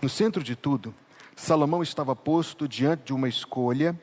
No 0.00 0.08
centro 0.08 0.44
de 0.44 0.54
tudo, 0.54 0.94
Salomão 1.34 1.82
estava 1.82 2.14
posto 2.14 2.68
diante 2.68 3.06
de 3.06 3.12
uma 3.12 3.28
escolha 3.28 3.98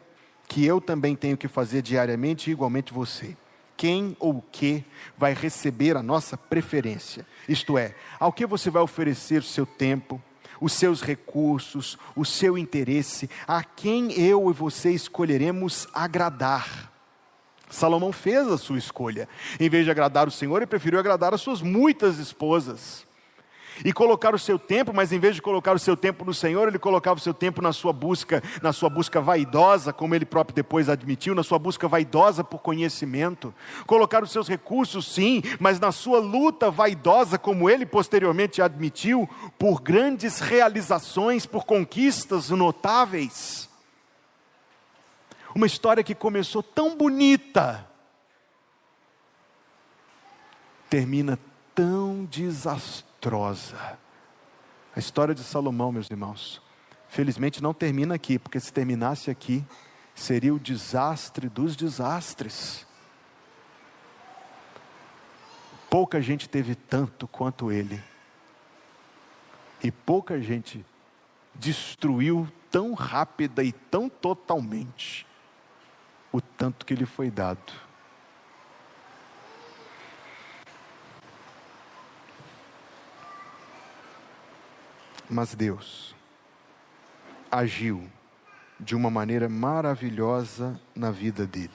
que 0.46 0.66
eu 0.66 0.82
também 0.82 1.16
tenho 1.16 1.38
que 1.38 1.48
fazer 1.48 1.82
diariamente 1.82 2.52
igualmente 2.52 2.94
você. 2.94 3.38
Quem 3.78 4.16
ou 4.20 4.38
o 4.38 4.42
que 4.42 4.84
vai 5.18 5.34
receber 5.34 5.96
a 5.96 6.04
nossa 6.04 6.36
preferência? 6.36 7.26
Isto 7.48 7.78
é, 7.78 7.96
ao 8.20 8.34
que 8.34 8.46
você 8.46 8.70
vai 8.70 8.82
oferecer 8.82 9.40
o 9.40 9.46
seu 9.46 9.66
tempo, 9.66 10.22
os 10.60 10.74
seus 10.74 11.02
recursos, 11.02 11.98
o 12.14 12.26
seu 12.26 12.58
interesse, 12.58 13.30
a 13.48 13.64
quem 13.64 14.12
eu 14.20 14.50
e 14.50 14.54
você 14.54 14.92
escolheremos 14.92 15.88
agradar. 15.94 16.92
Salomão 17.70 18.12
fez 18.12 18.48
a 18.50 18.58
sua 18.58 18.78
escolha. 18.78 19.30
Em 19.60 19.70
vez 19.70 19.86
de 19.86 19.92
agradar 19.92 20.28
o 20.28 20.32
Senhor, 20.32 20.58
ele 20.58 20.68
preferiu 20.68 21.00
agradar 21.00 21.34
as 21.34 21.42
suas 21.42 21.62
muitas 21.62 22.20
esposas 22.20 23.06
e 23.84 23.92
colocar 23.92 24.34
o 24.34 24.40
seu 24.40 24.58
tempo, 24.58 24.94
mas 24.94 25.12
em 25.12 25.20
vez 25.20 25.36
de 25.36 25.42
colocar 25.42 25.76
o 25.76 25.80
seu 25.80 25.98
tempo 25.98 26.24
no 26.24 26.34
Senhor, 26.34 26.68
ele 26.68 26.80
colocava 26.80 27.20
o 27.20 27.22
seu 27.24 27.34
tempo 27.34 27.62
na 27.62 27.74
sua 27.74 27.92
busca, 27.92 28.42
na 28.62 28.72
sua 28.72 28.90
busca 28.90 29.20
vaidosa, 29.20 29.92
como 29.92 30.16
ele 30.16 30.26
próprio 30.26 30.56
depois 30.56 30.88
admitiu, 30.88 31.36
na 31.36 31.44
sua 31.44 31.60
busca 31.60 31.88
vaidosa 31.88 32.44
por 32.44 32.60
conhecimento. 32.60 33.54
Colocar 33.86 34.24
os 34.24 34.32
seus 34.32 34.48
recursos, 34.48 35.14
sim, 35.14 35.42
mas 35.60 35.80
na 35.80 35.92
sua 35.92 36.20
luta 36.20 36.72
vaidosa, 36.72 37.38
como 37.38 37.70
ele 37.70 37.86
posteriormente 37.86 38.62
admitiu, 38.62 39.30
por 39.58 39.82
grandes 39.82 40.40
realizações, 40.40 41.46
por 41.46 41.66
conquistas 41.66 42.50
notáveis. 42.50 43.70
Uma 45.54 45.66
história 45.66 46.04
que 46.04 46.14
começou 46.14 46.62
tão 46.62 46.98
bonita, 46.98 47.88
termina 50.90 51.40
tão 51.74 52.26
desastrosa 52.26 53.05
desastrosa. 53.26 53.98
A 54.96 55.00
história 55.00 55.34
de 55.34 55.44
Salomão, 55.44 55.92
meus 55.92 56.10
irmãos, 56.10 56.62
felizmente 57.10 57.62
não 57.62 57.74
termina 57.74 58.16
aqui, 58.16 58.38
porque 58.38 58.60
se 58.60 58.72
terminasse 58.72 59.32
aqui, 59.32 59.66
seria 60.14 60.54
o 60.54 60.60
desastre 60.60 61.50
dos 61.50 61.76
desastres. 61.76 62.86
Pouca 65.90 66.22
gente 66.22 66.48
teve 66.48 66.76
tanto 66.76 67.28
quanto 67.28 67.72
ele, 67.72 68.02
e 69.84 69.92
pouca 69.92 70.40
gente 70.42 70.86
destruiu 71.54 72.48
tão 72.70 72.94
rápida 72.94 73.64
e 73.64 73.72
tão 73.72 74.10
totalmente 74.10 75.26
o 76.32 76.42
tanto 76.42 76.86
que 76.86 76.96
lhe 76.96 77.06
foi 77.06 77.30
dado. 77.32 77.85
Mas 85.30 85.56
Deus 85.56 86.16
agiu 87.52 88.10
de 88.80 88.96
uma 88.96 89.10
maneira 89.10 89.48
maravilhosa 89.48 90.80
na 90.96 91.12
vida 91.12 91.48
dele. 91.48 91.72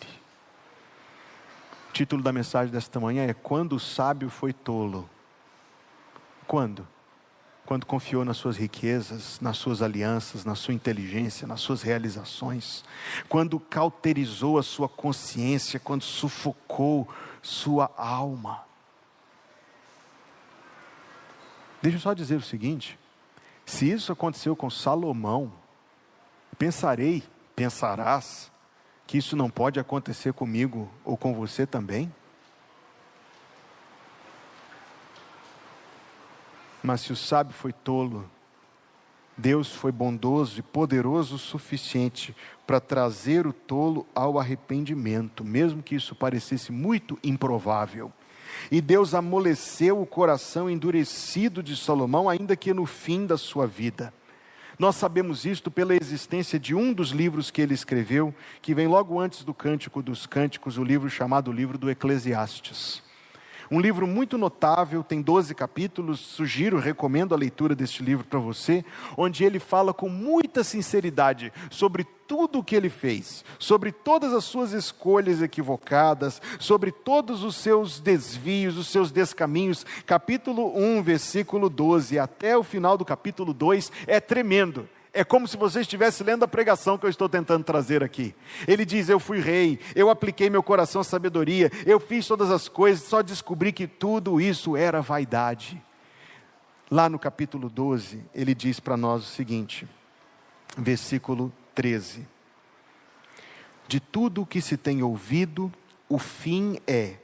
O 1.88 1.92
título 1.92 2.22
da 2.22 2.32
mensagem 2.32 2.72
desta 2.72 3.00
manhã 3.00 3.24
é 3.26 3.34
Quando 3.34 3.74
o 3.74 3.80
sábio 3.80 4.30
foi 4.30 4.52
tolo. 4.52 5.08
Quando? 6.46 6.86
Quando 7.66 7.86
confiou 7.86 8.24
nas 8.24 8.36
suas 8.36 8.56
riquezas, 8.56 9.40
nas 9.40 9.56
suas 9.56 9.80
alianças, 9.82 10.44
na 10.44 10.54
sua 10.54 10.74
inteligência, 10.74 11.46
nas 11.46 11.60
suas 11.60 11.82
realizações. 11.82 12.84
Quando 13.28 13.58
cauterizou 13.58 14.58
a 14.58 14.62
sua 14.62 14.88
consciência, 14.88 15.80
quando 15.80 16.02
sufocou 16.02 17.08
sua 17.42 17.90
alma. 17.96 18.64
Deixa 21.80 21.96
eu 21.96 22.00
só 22.00 22.12
dizer 22.12 22.36
o 22.36 22.42
seguinte: 22.42 22.98
se 23.70 23.88
isso 23.88 24.10
aconteceu 24.10 24.56
com 24.56 24.68
Salomão, 24.68 25.52
pensarei, 26.58 27.22
pensarás, 27.54 28.50
que 29.06 29.16
isso 29.16 29.36
não 29.36 29.48
pode 29.48 29.78
acontecer 29.78 30.32
comigo 30.32 30.90
ou 31.04 31.16
com 31.16 31.32
você 31.32 31.64
também? 31.64 32.12
Mas 36.82 37.02
se 37.02 37.12
o 37.12 37.16
sábio 37.16 37.54
foi 37.54 37.72
tolo, 37.72 38.28
Deus 39.36 39.72
foi 39.72 39.92
bondoso 39.92 40.58
e 40.58 40.62
poderoso 40.62 41.36
o 41.36 41.38
suficiente 41.38 42.34
para 42.66 42.80
trazer 42.80 43.46
o 43.46 43.52
tolo 43.52 44.04
ao 44.12 44.36
arrependimento, 44.36 45.44
mesmo 45.44 45.80
que 45.80 45.94
isso 45.94 46.16
parecesse 46.16 46.72
muito 46.72 47.16
improvável. 47.22 48.12
E 48.70 48.80
Deus 48.80 49.14
amoleceu 49.14 50.00
o 50.00 50.06
coração 50.06 50.68
endurecido 50.68 51.62
de 51.62 51.76
Salomão, 51.76 52.28
ainda 52.28 52.56
que 52.56 52.72
no 52.72 52.86
fim 52.86 53.26
da 53.26 53.36
sua 53.36 53.66
vida. 53.66 54.12
Nós 54.78 54.96
sabemos 54.96 55.44
isto 55.44 55.70
pela 55.70 55.94
existência 55.94 56.58
de 56.58 56.74
um 56.74 56.92
dos 56.92 57.10
livros 57.10 57.50
que 57.50 57.60
ele 57.60 57.74
escreveu, 57.74 58.34
que 58.62 58.74
vem 58.74 58.86
logo 58.86 59.20
antes 59.20 59.44
do 59.44 59.52
Cântico 59.52 60.02
dos 60.02 60.26
Cânticos, 60.26 60.78
o 60.78 60.84
livro 60.84 61.10
chamado 61.10 61.52
Livro 61.52 61.76
do 61.76 61.90
Eclesiastes. 61.90 63.02
Um 63.70 63.78
livro 63.78 64.04
muito 64.04 64.36
notável, 64.36 65.04
tem 65.04 65.22
12 65.22 65.54
capítulos, 65.54 66.18
sugiro, 66.18 66.80
recomendo 66.80 67.32
a 67.32 67.38
leitura 67.38 67.72
deste 67.72 68.02
livro 68.02 68.24
para 68.24 68.40
você, 68.40 68.84
onde 69.16 69.44
ele 69.44 69.60
fala 69.60 69.94
com 69.94 70.08
muita 70.08 70.64
sinceridade 70.64 71.52
sobre 71.70 72.04
tudo 72.26 72.58
o 72.58 72.64
que 72.64 72.74
ele 72.74 72.90
fez, 72.90 73.44
sobre 73.60 73.92
todas 73.92 74.32
as 74.32 74.42
suas 74.42 74.72
escolhas 74.72 75.40
equivocadas, 75.40 76.42
sobre 76.58 76.90
todos 76.90 77.44
os 77.44 77.54
seus 77.54 78.00
desvios, 78.00 78.76
os 78.76 78.88
seus 78.88 79.12
descaminhos. 79.12 79.86
Capítulo 80.04 80.76
1, 80.76 81.02
versículo 81.04 81.70
12, 81.70 82.18
até 82.18 82.58
o 82.58 82.64
final 82.64 82.98
do 82.98 83.04
capítulo 83.04 83.54
2 83.54 83.92
é 84.08 84.18
tremendo. 84.18 84.88
É 85.12 85.24
como 85.24 85.48
se 85.48 85.56
você 85.56 85.80
estivesse 85.80 86.22
lendo 86.22 86.44
a 86.44 86.48
pregação 86.48 86.96
que 86.96 87.04
eu 87.04 87.10
estou 87.10 87.28
tentando 87.28 87.64
trazer 87.64 88.02
aqui. 88.02 88.34
Ele 88.66 88.84
diz: 88.84 89.08
Eu 89.08 89.18
fui 89.18 89.40
rei, 89.40 89.80
eu 89.94 90.08
apliquei 90.08 90.48
meu 90.48 90.62
coração 90.62 91.00
à 91.00 91.04
sabedoria, 91.04 91.70
eu 91.84 91.98
fiz 91.98 92.26
todas 92.26 92.50
as 92.50 92.68
coisas, 92.68 93.08
só 93.08 93.20
descobri 93.20 93.72
que 93.72 93.86
tudo 93.86 94.40
isso 94.40 94.76
era 94.76 95.00
vaidade. 95.00 95.82
Lá 96.88 97.08
no 97.08 97.18
capítulo 97.18 97.68
12, 97.68 98.24
ele 98.34 98.54
diz 98.54 98.80
para 98.80 98.96
nós 98.96 99.22
o 99.24 99.26
seguinte, 99.26 99.88
versículo 100.76 101.52
13: 101.74 102.26
De 103.88 103.98
tudo 103.98 104.42
o 104.42 104.46
que 104.46 104.60
se 104.60 104.76
tem 104.76 105.02
ouvido, 105.02 105.72
o 106.08 106.18
fim 106.18 106.78
é: 106.86 107.16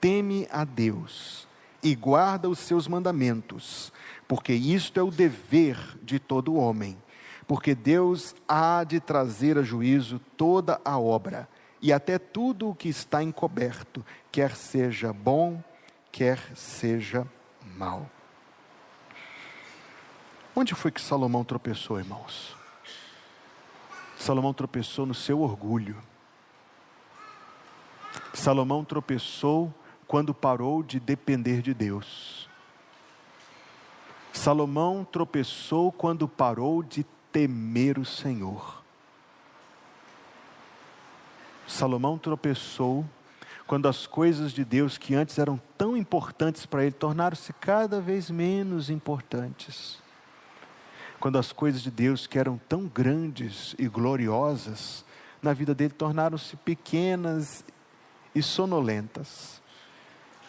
teme 0.00 0.48
a 0.50 0.64
Deus 0.64 1.46
e 1.82 1.94
guarda 1.94 2.48
os 2.48 2.58
seus 2.58 2.88
mandamentos 2.88 3.92
porque 4.34 4.52
isto 4.52 4.98
é 4.98 5.02
o 5.04 5.12
dever 5.12 5.78
de 6.02 6.18
todo 6.18 6.56
homem, 6.56 7.00
porque 7.46 7.72
Deus 7.72 8.34
há 8.48 8.82
de 8.82 8.98
trazer 8.98 9.56
a 9.56 9.62
juízo 9.62 10.18
toda 10.36 10.80
a 10.84 10.98
obra 10.98 11.48
e 11.80 11.92
até 11.92 12.18
tudo 12.18 12.68
o 12.68 12.74
que 12.74 12.88
está 12.88 13.22
encoberto, 13.22 14.04
quer 14.32 14.56
seja 14.56 15.12
bom, 15.12 15.62
quer 16.10 16.40
seja 16.56 17.24
mal. 17.76 18.10
Onde 20.56 20.74
foi 20.74 20.90
que 20.90 21.00
Salomão 21.00 21.44
tropeçou, 21.44 22.00
irmãos? 22.00 22.56
Salomão 24.16 24.52
tropeçou 24.52 25.06
no 25.06 25.14
seu 25.14 25.42
orgulho. 25.42 25.96
Salomão 28.32 28.84
tropeçou 28.84 29.72
quando 30.08 30.34
parou 30.34 30.82
de 30.82 30.98
depender 30.98 31.62
de 31.62 31.72
Deus. 31.72 32.43
Salomão 34.44 35.06
tropeçou 35.10 35.90
quando 35.90 36.28
parou 36.28 36.82
de 36.82 37.02
temer 37.32 37.98
o 37.98 38.04
Senhor. 38.04 38.84
Salomão 41.66 42.18
tropeçou 42.18 43.06
quando 43.66 43.88
as 43.88 44.06
coisas 44.06 44.52
de 44.52 44.62
Deus 44.62 44.98
que 44.98 45.14
antes 45.14 45.38
eram 45.38 45.58
tão 45.78 45.96
importantes 45.96 46.66
para 46.66 46.82
ele 46.82 46.92
tornaram-se 46.92 47.54
cada 47.54 48.02
vez 48.02 48.28
menos 48.28 48.90
importantes. 48.90 49.98
Quando 51.18 51.38
as 51.38 51.50
coisas 51.50 51.80
de 51.80 51.90
Deus 51.90 52.26
que 52.26 52.38
eram 52.38 52.60
tão 52.68 52.86
grandes 52.86 53.74
e 53.78 53.88
gloriosas 53.88 55.06
na 55.42 55.54
vida 55.54 55.74
dele 55.74 55.94
tornaram-se 55.94 56.54
pequenas 56.56 57.64
e 58.34 58.42
sonolentas. 58.42 59.62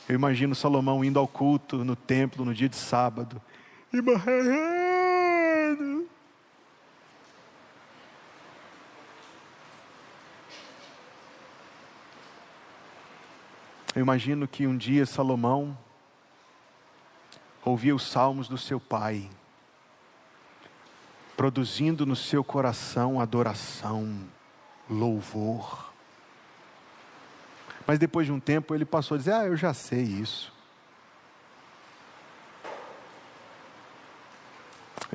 Eu 0.09 0.15
imagino 0.15 0.53
Salomão 0.53 1.01
indo 1.01 1.17
ao 1.17 1.29
culto 1.29 1.85
no 1.85 1.95
templo 1.95 2.43
no 2.43 2.53
dia 2.53 2.67
de 2.67 2.75
sábado 2.75 3.41
e 3.93 4.01
morrendo. 4.01 4.35
Eu 13.95 14.01
imagino 14.01 14.47
que 14.47 14.67
um 14.67 14.75
dia 14.75 15.05
Salomão 15.05 15.77
ouvia 17.63 17.95
os 17.95 18.03
salmos 18.03 18.47
do 18.47 18.57
seu 18.57 18.79
pai, 18.79 19.29
produzindo 21.37 22.05
no 22.05 22.15
seu 22.15 22.43
coração 22.43 23.19
adoração, 23.19 24.19
louvor. 24.89 25.93
Mas 27.87 27.99
depois 27.99 28.25
de 28.25 28.31
um 28.31 28.39
tempo 28.39 28.75
ele 28.75 28.85
passou 28.85 29.15
a 29.15 29.17
dizer: 29.17 29.33
Ah, 29.33 29.45
eu 29.45 29.55
já 29.55 29.73
sei 29.73 30.01
isso. 30.01 30.54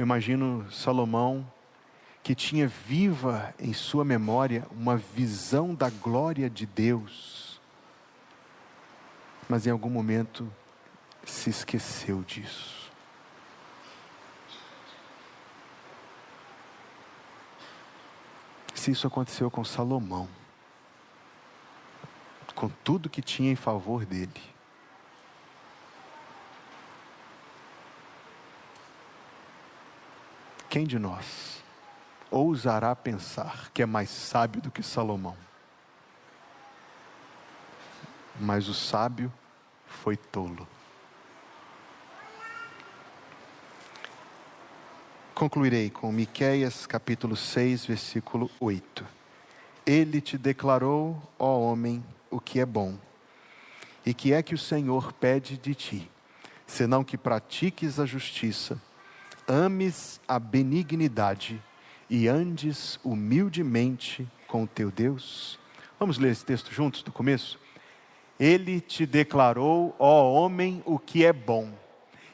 Eu 0.00 0.04
imagino 0.04 0.66
Salomão 0.72 1.46
que 2.22 2.34
tinha 2.34 2.66
viva 2.66 3.54
em 3.58 3.74
sua 3.74 4.02
memória 4.02 4.66
uma 4.70 4.96
visão 4.96 5.74
da 5.74 5.90
glória 5.90 6.48
de 6.48 6.64
Deus, 6.64 7.60
mas 9.46 9.66
em 9.66 9.70
algum 9.70 9.90
momento 9.90 10.50
se 11.22 11.50
esqueceu 11.50 12.22
disso. 12.22 12.90
Se 18.74 18.92
isso 18.92 19.06
aconteceu 19.06 19.50
com 19.50 19.62
Salomão, 19.62 20.30
com 22.54 22.70
tudo 22.70 23.10
que 23.10 23.20
tinha 23.20 23.52
em 23.52 23.56
favor 23.56 24.06
dele, 24.06 24.40
Quem 30.70 30.86
de 30.86 31.00
nós 31.00 31.64
ousará 32.30 32.94
pensar 32.94 33.72
que 33.74 33.82
é 33.82 33.86
mais 33.86 34.08
sábio 34.08 34.62
do 34.62 34.70
que 34.70 34.84
Salomão? 34.84 35.36
Mas 38.38 38.68
o 38.68 38.72
sábio 38.72 39.32
foi 39.84 40.16
tolo. 40.16 40.68
Concluirei 45.34 45.90
com 45.90 46.12
Miqueias 46.12 46.86
capítulo 46.86 47.34
6, 47.34 47.86
versículo 47.86 48.48
8. 48.60 49.04
Ele 49.84 50.20
te 50.20 50.38
declarou, 50.38 51.20
ó 51.36 51.58
homem, 51.58 52.04
o 52.30 52.38
que 52.38 52.60
é 52.60 52.64
bom. 52.64 52.96
E 54.06 54.14
que 54.14 54.32
é 54.32 54.40
que 54.40 54.54
o 54.54 54.58
Senhor 54.58 55.12
pede 55.14 55.58
de 55.58 55.74
ti, 55.74 56.08
senão 56.64 57.02
que 57.02 57.18
pratiques 57.18 57.98
a 57.98 58.06
justiça, 58.06 58.80
ames 59.50 60.20
a 60.28 60.38
benignidade 60.38 61.60
e 62.08 62.28
andes 62.28 63.00
humildemente 63.02 64.26
com 64.46 64.62
o 64.62 64.66
teu 64.66 64.92
Deus? 64.92 65.58
Vamos 65.98 66.18
ler 66.18 66.30
esse 66.30 66.44
texto 66.44 66.72
juntos 66.72 67.02
do 67.02 67.10
começo? 67.10 67.58
Ele 68.38 68.80
te 68.80 69.04
declarou, 69.04 69.94
ó 69.98 70.32
homem, 70.32 70.82
o 70.86 70.98
que 70.98 71.24
é 71.24 71.32
bom. 71.32 71.72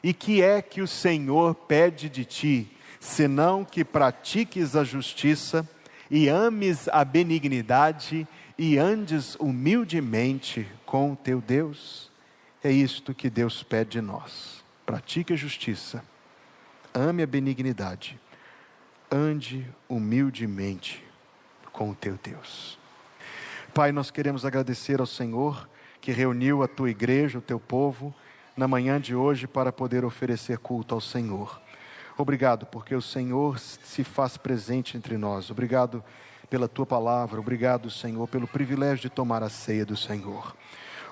E 0.03 0.13
que 0.13 0.43
é 0.43 0.61
que 0.61 0.79
o 0.79 0.87
Senhor 0.87 1.55
pede 1.55 2.07
de 2.07 2.23
ti, 2.23 2.71
senão 2.99 3.65
que 3.65 3.83
pratiques 3.83 4.75
a 4.75 4.83
justiça 4.83 5.67
e 6.09 6.29
ames 6.29 6.87
a 6.89 7.03
benignidade 7.03 8.27
e 8.57 8.77
andes 8.77 9.35
humildemente 9.39 10.67
com 10.85 11.13
o 11.13 11.15
teu 11.15 11.41
Deus? 11.41 12.11
É 12.63 12.71
isto 12.71 13.13
que 13.13 13.29
Deus 13.29 13.63
pede 13.63 13.91
de 13.91 14.01
nós. 14.01 14.63
Pratique 14.85 15.33
a 15.33 15.35
justiça 15.35 16.03
ame 16.97 17.21
a 17.21 17.27
benignidade, 17.27 18.19
ande 19.11 19.71
humildemente 19.87 21.05
com 21.71 21.91
o 21.91 21.95
teu 21.95 22.17
Deus. 22.21 22.79
Pai, 23.71 23.91
nós 23.91 24.09
queremos 24.09 24.43
agradecer 24.43 24.99
ao 24.99 25.05
Senhor 25.05 25.69
que 26.01 26.11
reuniu 26.11 26.63
a 26.63 26.67
tua 26.67 26.89
igreja, 26.89 27.37
o 27.37 27.41
teu 27.41 27.59
povo, 27.59 28.13
na 28.55 28.67
manhã 28.67 28.99
de 28.99 29.13
hoje 29.13 29.45
para 29.45 29.71
poder 29.71 30.03
oferecer 30.03 30.57
culto 30.57 30.95
ao 30.95 31.01
Senhor. 31.01 31.61
Obrigado, 32.17 32.65
porque 32.65 32.95
o 32.95 33.01
Senhor 33.01 33.59
se 33.59 34.03
faz 34.03 34.35
presente 34.35 34.97
entre 34.97 35.17
nós. 35.17 35.51
Obrigado 35.51 36.03
pela 36.49 36.67
tua 36.67 36.87
palavra. 36.87 37.39
Obrigado, 37.39 37.91
Senhor, 37.91 38.27
pelo 38.27 38.47
privilégio 38.47 39.03
de 39.03 39.09
tomar 39.11 39.43
a 39.43 39.49
ceia 39.49 39.85
do 39.85 39.95
Senhor. 39.95 40.55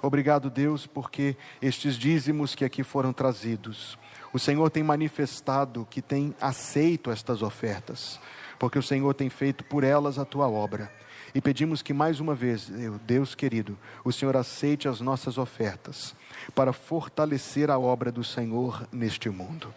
Obrigado, 0.02 0.50
Deus, 0.50 0.88
porque 0.88 1.38
estes 1.62 1.96
dízimos 1.96 2.56
que 2.56 2.66
aqui 2.66 2.82
foram 2.82 3.14
trazidos 3.14 4.00
o 4.36 4.40
Senhor 4.40 4.70
tem 4.70 4.84
manifestado 4.84 5.88
que 5.90 6.02
tem 6.02 6.36
aceito 6.42 7.10
estas 7.10 7.42
ofertas, 7.42 8.20
porque 8.60 8.78
o 8.78 8.84
Senhor 8.84 9.14
tem 9.14 9.30
feito 9.30 9.64
por 9.64 9.82
elas 9.82 10.20
a 10.20 10.26
tua 10.26 10.50
obra. 10.50 10.92
E 11.34 11.40
pedimos 11.40 11.82
que 11.82 11.94
mais 11.94 12.20
uma 12.20 12.36
vez, 12.36 12.70
Deus 13.06 13.34
querido, 13.34 13.78
o 14.04 14.12
Senhor 14.12 14.36
aceite 14.36 14.90
as 14.90 15.00
nossas 15.00 15.38
ofertas 15.38 16.14
para 16.54 16.74
fortalecer 16.74 17.72
a 17.72 17.80
obra 17.80 18.12
do 18.12 18.26
Senhor 18.26 18.86
neste 18.92 19.30
mundo. 19.30 19.74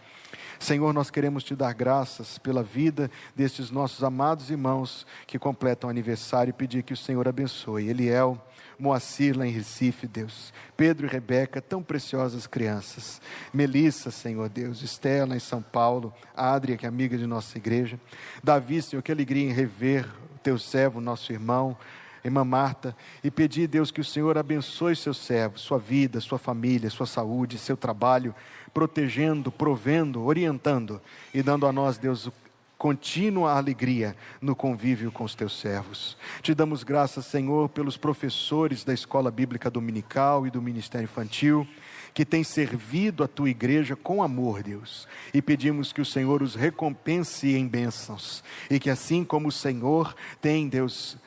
Senhor, 0.58 0.92
nós 0.92 1.08
queremos 1.08 1.44
te 1.44 1.54
dar 1.54 1.72
graças 1.72 2.36
pela 2.36 2.64
vida 2.64 3.08
destes 3.36 3.70
nossos 3.70 4.02
amados 4.02 4.50
irmãos 4.50 5.06
que 5.24 5.38
completam 5.38 5.86
o 5.86 5.90
aniversário 5.92 6.50
e 6.50 6.52
pedir 6.52 6.82
que 6.82 6.92
o 6.92 6.96
Senhor 6.96 7.28
abençoe. 7.28 7.88
Eliel, 7.88 8.36
Moacir 8.78 9.36
lá 9.36 9.46
em 9.46 9.50
Recife, 9.50 10.06
Deus. 10.06 10.52
Pedro 10.76 11.06
e 11.06 11.10
Rebeca, 11.10 11.60
tão 11.60 11.82
preciosas 11.82 12.46
crianças. 12.46 13.20
Melissa, 13.52 14.10
Senhor 14.10 14.48
Deus. 14.48 14.82
Estela 14.82 15.36
em 15.36 15.40
São 15.40 15.60
Paulo. 15.60 16.14
Adria, 16.36 16.76
que 16.76 16.86
é 16.86 16.88
amiga 16.88 17.18
de 17.18 17.26
nossa 17.26 17.58
igreja. 17.58 17.98
Davi, 18.42 18.80
Senhor, 18.80 19.02
que 19.02 19.10
alegria 19.10 19.50
em 19.50 19.52
rever 19.52 20.06
o 20.34 20.38
teu 20.38 20.58
servo, 20.58 21.00
nosso 21.00 21.32
irmão 21.32 21.76
irmã 22.24 22.44
Marta, 22.44 22.96
e 23.22 23.30
pedir, 23.30 23.66
Deus, 23.66 23.90
que 23.90 24.00
o 24.00 24.04
Senhor 24.04 24.36
abençoe 24.38 24.94
seu 24.94 25.14
servo, 25.14 25.58
sua 25.58 25.78
vida, 25.78 26.20
sua 26.20 26.38
família, 26.38 26.90
sua 26.90 27.06
saúde, 27.06 27.58
seu 27.58 27.76
trabalho, 27.76 28.34
protegendo, 28.72 29.50
provendo, 29.50 30.22
orientando 30.22 31.00
e 31.32 31.42
dando 31.42 31.66
a 31.66 31.72
nós, 31.72 31.98
Deus, 31.98 32.30
contínua 32.78 33.54
alegria 33.54 34.16
no 34.40 34.54
convívio 34.54 35.10
com 35.10 35.24
os 35.24 35.34
teus 35.34 35.58
servos. 35.58 36.16
Te 36.40 36.54
damos 36.54 36.84
graças, 36.84 37.26
Senhor, 37.26 37.68
pelos 37.68 37.96
professores 37.96 38.84
da 38.84 38.94
Escola 38.94 39.32
Bíblica 39.32 39.68
Dominical 39.68 40.46
e 40.46 40.50
do 40.50 40.62
Ministério 40.62 41.04
Infantil, 41.04 41.66
que 42.14 42.24
têm 42.24 42.44
servido 42.44 43.24
a 43.24 43.28
tua 43.28 43.50
igreja 43.50 43.96
com 43.96 44.22
amor, 44.22 44.62
Deus. 44.62 45.08
E 45.34 45.42
pedimos 45.42 45.92
que 45.92 46.00
o 46.00 46.06
Senhor 46.06 46.40
os 46.40 46.54
recompense 46.54 47.54
em 47.54 47.66
bênçãos, 47.66 48.44
e 48.70 48.78
que 48.78 48.90
assim 48.90 49.24
como 49.24 49.48
o 49.48 49.52
Senhor 49.52 50.14
tem, 50.40 50.68
Deus, 50.68 51.18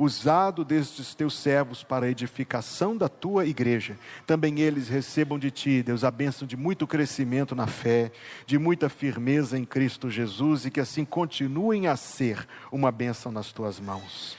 usado 0.00 0.64
destes 0.64 1.14
teus 1.14 1.38
servos 1.38 1.84
para 1.84 2.06
a 2.06 2.10
edificação 2.10 2.96
da 2.96 3.06
tua 3.06 3.44
igreja, 3.44 3.98
também 4.26 4.58
eles 4.60 4.88
recebam 4.88 5.38
de 5.38 5.50
ti, 5.50 5.82
Deus, 5.82 6.04
a 6.04 6.10
bênção 6.10 6.48
de 6.48 6.56
muito 6.56 6.86
crescimento 6.86 7.54
na 7.54 7.66
fé, 7.66 8.10
de 8.46 8.58
muita 8.58 8.88
firmeza 8.88 9.58
em 9.58 9.64
Cristo 9.66 10.08
Jesus 10.08 10.64
e 10.64 10.70
que 10.70 10.80
assim 10.80 11.04
continuem 11.04 11.86
a 11.86 11.96
ser 11.96 12.48
uma 12.72 12.90
bênção 12.90 13.30
nas 13.30 13.52
tuas 13.52 13.78
mãos. 13.78 14.38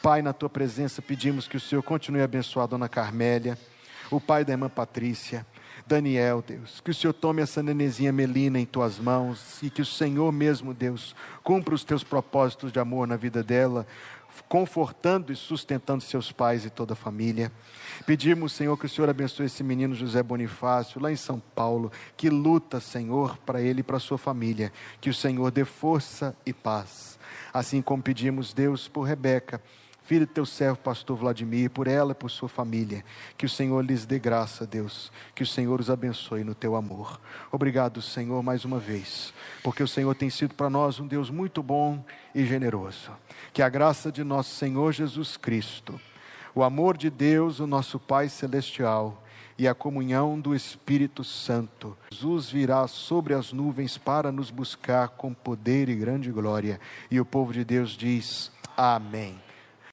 Pai, 0.00 0.22
na 0.22 0.32
tua 0.32 0.48
presença 0.48 1.02
pedimos 1.02 1.48
que 1.48 1.56
o 1.56 1.60
Senhor 1.60 1.82
continue 1.82 2.20
a 2.20 2.24
abençoar 2.24 2.64
a 2.64 2.68
dona 2.68 2.88
Carmélia, 2.88 3.58
o 4.12 4.20
pai 4.20 4.44
da 4.44 4.52
irmã 4.52 4.68
Patrícia, 4.68 5.44
Daniel, 5.90 6.40
Deus, 6.46 6.80
que 6.80 6.92
o 6.92 6.94
Senhor 6.94 7.12
tome 7.12 7.42
essa 7.42 7.64
nenezinha 7.64 8.12
Melina 8.12 8.60
em 8.60 8.64
tuas 8.64 8.96
mãos 8.96 9.60
e 9.60 9.68
que 9.68 9.82
o 9.82 9.84
Senhor 9.84 10.30
mesmo, 10.30 10.72
Deus, 10.72 11.16
cumpra 11.42 11.74
os 11.74 11.82
teus 11.82 12.04
propósitos 12.04 12.70
de 12.70 12.78
amor 12.78 13.08
na 13.08 13.16
vida 13.16 13.42
dela, 13.42 13.84
confortando 14.48 15.32
e 15.32 15.36
sustentando 15.36 16.04
seus 16.04 16.30
pais 16.30 16.64
e 16.64 16.70
toda 16.70 16.92
a 16.92 16.96
família. 16.96 17.50
Pedimos, 18.06 18.52
Senhor, 18.52 18.76
que 18.78 18.86
o 18.86 18.88
Senhor 18.88 19.10
abençoe 19.10 19.46
esse 19.46 19.64
menino 19.64 19.92
José 19.92 20.22
Bonifácio, 20.22 21.00
lá 21.02 21.10
em 21.10 21.16
São 21.16 21.42
Paulo, 21.56 21.90
que 22.16 22.30
luta, 22.30 22.78
Senhor, 22.78 23.36
para 23.38 23.60
ele 23.60 23.80
e 23.80 23.82
para 23.82 23.98
sua 23.98 24.16
família. 24.16 24.72
Que 25.00 25.10
o 25.10 25.14
Senhor 25.14 25.50
dê 25.50 25.64
força 25.64 26.36
e 26.46 26.52
paz. 26.52 27.18
Assim 27.52 27.82
como 27.82 28.00
pedimos, 28.00 28.52
Deus, 28.52 28.86
por 28.86 29.02
Rebeca 29.02 29.60
filho 30.10 30.26
do 30.26 30.32
teu 30.32 30.44
servo, 30.44 30.76
pastor 30.78 31.16
Vladimir, 31.16 31.70
por 31.70 31.86
ela 31.86 32.10
e 32.10 32.16
por 32.16 32.28
sua 32.28 32.48
família. 32.48 33.04
Que 33.38 33.46
o 33.46 33.48
Senhor 33.48 33.80
lhes 33.80 34.04
dê 34.04 34.18
graça, 34.18 34.66
Deus. 34.66 35.12
Que 35.36 35.44
o 35.44 35.46
Senhor 35.46 35.78
os 35.78 35.88
abençoe 35.88 36.42
no 36.42 36.52
teu 36.52 36.74
amor. 36.74 37.20
Obrigado, 37.52 38.02
Senhor, 38.02 38.42
mais 38.42 38.64
uma 38.64 38.80
vez, 38.80 39.32
porque 39.62 39.84
o 39.84 39.86
Senhor 39.86 40.12
tem 40.16 40.28
sido 40.28 40.52
para 40.52 40.68
nós 40.68 40.98
um 40.98 41.06
Deus 41.06 41.30
muito 41.30 41.62
bom 41.62 42.04
e 42.34 42.44
generoso. 42.44 43.12
Que 43.52 43.62
a 43.62 43.68
graça 43.68 44.10
de 44.10 44.24
nosso 44.24 44.52
Senhor 44.56 44.90
Jesus 44.90 45.36
Cristo, 45.36 46.00
o 46.56 46.64
amor 46.64 46.96
de 46.96 47.08
Deus, 47.08 47.60
o 47.60 47.66
nosso 47.68 47.96
Pai 47.96 48.28
Celestial, 48.28 49.22
e 49.56 49.68
a 49.68 49.76
comunhão 49.76 50.40
do 50.40 50.56
Espírito 50.56 51.22
Santo. 51.22 51.96
Jesus 52.10 52.50
virá 52.50 52.88
sobre 52.88 53.32
as 53.32 53.52
nuvens 53.52 53.96
para 53.96 54.32
nos 54.32 54.50
buscar 54.50 55.10
com 55.10 55.32
poder 55.32 55.88
e 55.88 55.94
grande 55.94 56.32
glória. 56.32 56.80
E 57.08 57.20
o 57.20 57.24
povo 57.24 57.52
de 57.52 57.64
Deus 57.64 57.90
diz: 57.90 58.50
Amém. 58.76 59.38